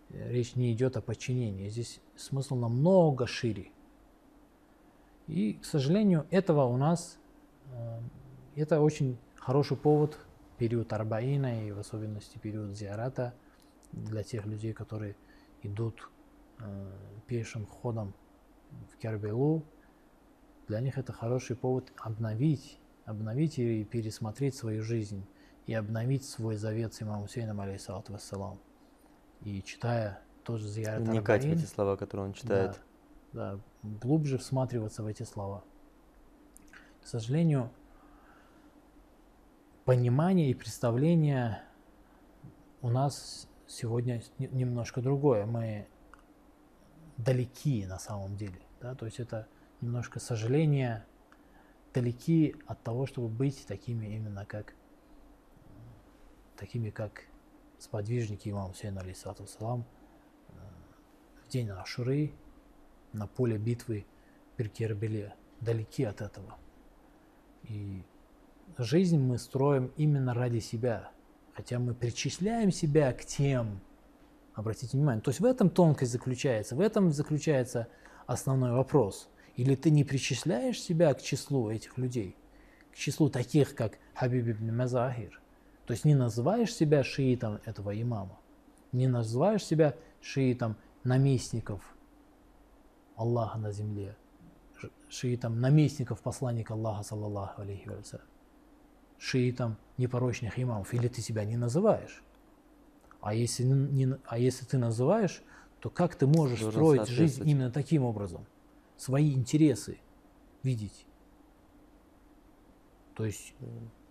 речь 0.09 0.55
не 0.55 0.71
идет 0.73 0.97
о 0.97 1.01
подчинении. 1.01 1.69
Здесь 1.69 2.01
смысл 2.15 2.55
намного 2.55 3.25
шире. 3.25 3.71
И, 5.27 5.53
к 5.53 5.65
сожалению, 5.65 6.27
этого 6.31 6.65
у 6.65 6.77
нас, 6.77 7.17
э, 7.71 7.99
это 8.55 8.81
очень 8.81 9.17
хороший 9.35 9.77
повод, 9.77 10.17
период 10.57 10.91
Арбаина 10.91 11.65
и 11.65 11.71
в 11.71 11.79
особенности 11.79 12.37
период 12.37 12.75
Зиарата 12.75 13.33
для 13.93 14.23
тех 14.23 14.45
людей, 14.45 14.73
которые 14.73 15.15
идут 15.61 16.09
Э, 16.59 16.91
пешим 17.27 17.65
ходом 17.65 18.13
в 18.91 18.97
Кербелу, 18.97 19.63
для 20.67 20.81
них 20.81 20.97
это 20.97 21.11
хороший 21.13 21.55
повод 21.55 21.91
обновить, 21.97 22.79
обновить 23.05 23.59
и 23.59 23.83
пересмотреть 23.85 24.55
свою 24.55 24.83
жизнь, 24.83 25.25
и 25.65 25.73
обновить 25.73 26.25
свой 26.25 26.55
завет 26.57 26.93
с 26.93 27.01
имамом 27.01 27.23
Хусейном, 27.23 27.59
алейхиссалату 27.59 28.13
вассалам. 28.13 28.59
И 29.41 29.61
читая 29.63 30.21
тоже 30.43 30.67
Зиярат 30.67 31.07
Вникать 31.07 31.45
в 31.45 31.51
эти 31.51 31.65
слова, 31.65 31.95
которые 31.95 32.27
он 32.27 32.33
читает. 32.33 32.79
Да, 33.31 33.59
да, 33.83 33.89
глубже 34.01 34.37
всматриваться 34.37 35.01
в 35.01 35.07
эти 35.07 35.23
слова. 35.23 35.63
К 37.01 37.07
сожалению, 37.07 37.71
понимание 39.85 40.49
и 40.49 40.53
представление 40.53 41.63
у 42.81 42.89
нас 42.89 43.47
сегодня 43.67 44.21
немножко 44.37 45.01
другое. 45.01 45.45
Мы 45.45 45.87
далеки 47.17 47.85
на 47.85 47.99
самом 47.99 48.35
деле. 48.35 48.59
Да? 48.81 48.95
То 48.95 49.05
есть 49.05 49.19
это 49.19 49.47
немножко 49.81 50.19
сожаление, 50.19 51.05
далеки 51.93 52.55
от 52.65 52.81
того, 52.83 53.05
чтобы 53.05 53.27
быть 53.27 53.65
такими 53.67 54.07
именно 54.07 54.45
как 54.45 54.73
такими 56.55 56.89
как 56.89 57.23
сподвижники 57.77 58.49
имама 58.49 58.69
Хусейна, 58.69 59.01
алейсалату 59.01 59.47
салам, 59.47 59.85
э, 60.49 60.53
в 61.43 61.49
день 61.49 61.69
Ашуры 61.69 62.31
на 63.11 63.27
поле 63.27 63.57
битвы 63.57 64.05
при 64.55 64.69
Кербеле, 64.69 65.35
далеки 65.59 66.03
от 66.03 66.21
этого. 66.21 66.57
И 67.63 68.03
жизнь 68.77 69.19
мы 69.19 69.37
строим 69.37 69.91
именно 69.97 70.33
ради 70.33 70.59
себя. 70.59 71.11
Хотя 71.53 71.79
мы 71.79 71.93
причисляем 71.93 72.71
себя 72.71 73.13
к 73.13 73.25
тем, 73.25 73.79
обратите 74.53 74.97
внимание. 74.97 75.21
То 75.21 75.29
есть 75.29 75.39
в 75.39 75.45
этом 75.45 75.69
тонкость 75.69 76.11
заключается, 76.11 76.75
в 76.75 76.79
этом 76.79 77.11
заключается 77.11 77.87
основной 78.25 78.71
вопрос. 78.71 79.29
Или 79.55 79.75
ты 79.75 79.91
не 79.91 80.03
причисляешь 80.03 80.81
себя 80.81 81.13
к 81.13 81.21
числу 81.21 81.69
этих 81.69 81.97
людей, 81.97 82.35
к 82.91 82.95
числу 82.95 83.29
таких, 83.29 83.75
как 83.75 83.99
Хабиб 84.15 84.47
ибн 84.47 84.75
Мазахир. 84.75 85.39
То 85.85 85.91
есть 85.91 86.05
не 86.05 86.15
называешь 86.15 86.73
себя 86.73 87.03
шиитом 87.03 87.59
этого 87.65 87.99
имама, 87.99 88.39
не 88.91 89.07
называешь 89.07 89.65
себя 89.65 89.95
шиитом 90.21 90.77
наместников 91.03 91.81
Аллаха 93.15 93.59
на 93.59 93.71
земле, 93.71 94.15
шиитом 95.09 95.59
наместников 95.59 96.21
посланника 96.21 96.73
Аллаха, 96.73 97.03
саллаллаху 97.03 97.61
алейхи 97.61 97.89
вассалям, 97.89 98.25
шиитом 99.23 99.77
непорочных 99.97 100.59
имамов, 100.59 100.93
или 100.93 101.07
ты 101.07 101.21
себя 101.21 101.45
не 101.45 101.55
называешь. 101.55 102.21
А 103.21 103.33
если, 103.33 103.63
не, 103.63 104.17
а 104.25 104.37
если 104.37 104.65
ты 104.65 104.77
называешь, 104.77 105.41
то 105.79 105.89
как 105.89 106.15
ты 106.15 106.27
можешь 106.27 106.59
Должен 106.59 106.71
строить 106.71 107.07
жизнь 107.07 107.49
именно 107.49 107.71
таким 107.71 108.03
образом? 108.03 108.45
Свои 108.97 109.33
интересы 109.33 109.97
видеть. 110.61 111.05
То 113.15 113.23
есть 113.25 113.53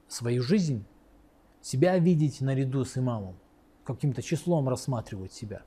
свою 0.09 0.43
жизнь, 0.43 0.87
себя 1.61 1.99
видеть 1.99 2.41
наряду 2.41 2.85
с 2.87 2.97
имамом, 2.97 3.37
каким-то 3.85 4.23
числом 4.23 4.69
рассматривать 4.69 5.33
себя. 5.33 5.63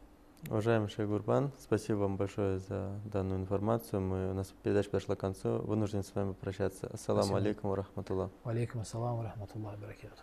Уважаемый 0.49 0.89
шейх 0.89 1.09
Гурбан, 1.09 1.53
спасибо 1.59 1.99
вам 1.99 2.17
большое 2.17 2.59
за 2.61 2.99
данную 3.05 3.41
информацию. 3.41 4.01
Мы, 4.01 4.31
у 4.31 4.35
нас 4.35 4.53
передача 4.63 4.89
подошла 4.89 5.15
к 5.15 5.21
концу. 5.21 5.59
Вынужден 5.59 6.03
с 6.03 6.15
вами 6.15 6.33
прощаться. 6.33 6.87
Ассаламу 6.87 7.25
Спасибо. 7.27 7.39
алейкум 7.39 7.71
ва 7.71 7.77
рахматуллах. 7.77 8.31
Алейкум 8.45 8.81
ассалам, 8.81 9.21
рахматуллах, 9.21 9.79
баракату. 9.79 10.23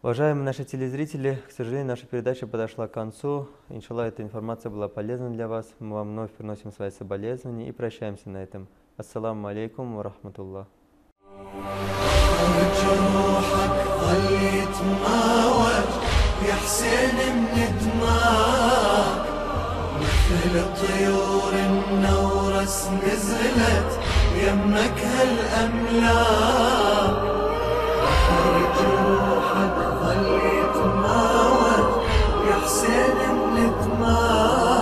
Уважаемые 0.00 0.44
наши 0.44 0.64
телезрители, 0.64 1.42
к 1.46 1.50
сожалению, 1.50 1.86
наша 1.88 2.06
передача 2.06 2.46
подошла 2.46 2.88
к 2.88 2.92
концу. 2.92 3.48
Иншаллах, 3.68 4.06
эта 4.06 4.22
информация 4.22 4.70
была 4.70 4.88
полезна 4.88 5.30
для 5.30 5.46
вас. 5.46 5.66
Мы 5.78 5.96
вам 5.96 6.10
вновь 6.12 6.30
приносим 6.30 6.72
свои 6.72 6.90
соболезнования 6.90 7.68
и 7.68 7.72
прощаемся 7.72 8.30
на 8.30 8.38
этом. 8.38 8.66
Ассаламу 8.96 9.48
алейкум 9.48 9.96
ва 9.96 10.04
рахматуллах. 10.04 10.66
جروحك 12.78 13.76
ظل 14.00 14.32
يتماوج 14.32 15.90
يا 16.48 16.54
حسين 16.54 17.16
من 17.54 17.70
دماغ 17.80 18.01
مثل 20.33 20.57
الطيور 20.59 21.53
النورس 21.53 22.87
نزلت 23.05 23.99
يمك 24.43 24.97
هالأملاك 25.17 26.53
بحر 28.03 28.53
جروحك 28.77 29.77
ظل 30.03 30.39
يتماوج 30.57 31.89
يا 32.49 32.55
حسين 32.65 33.17
من 33.55 33.71
دماغ 33.85 34.72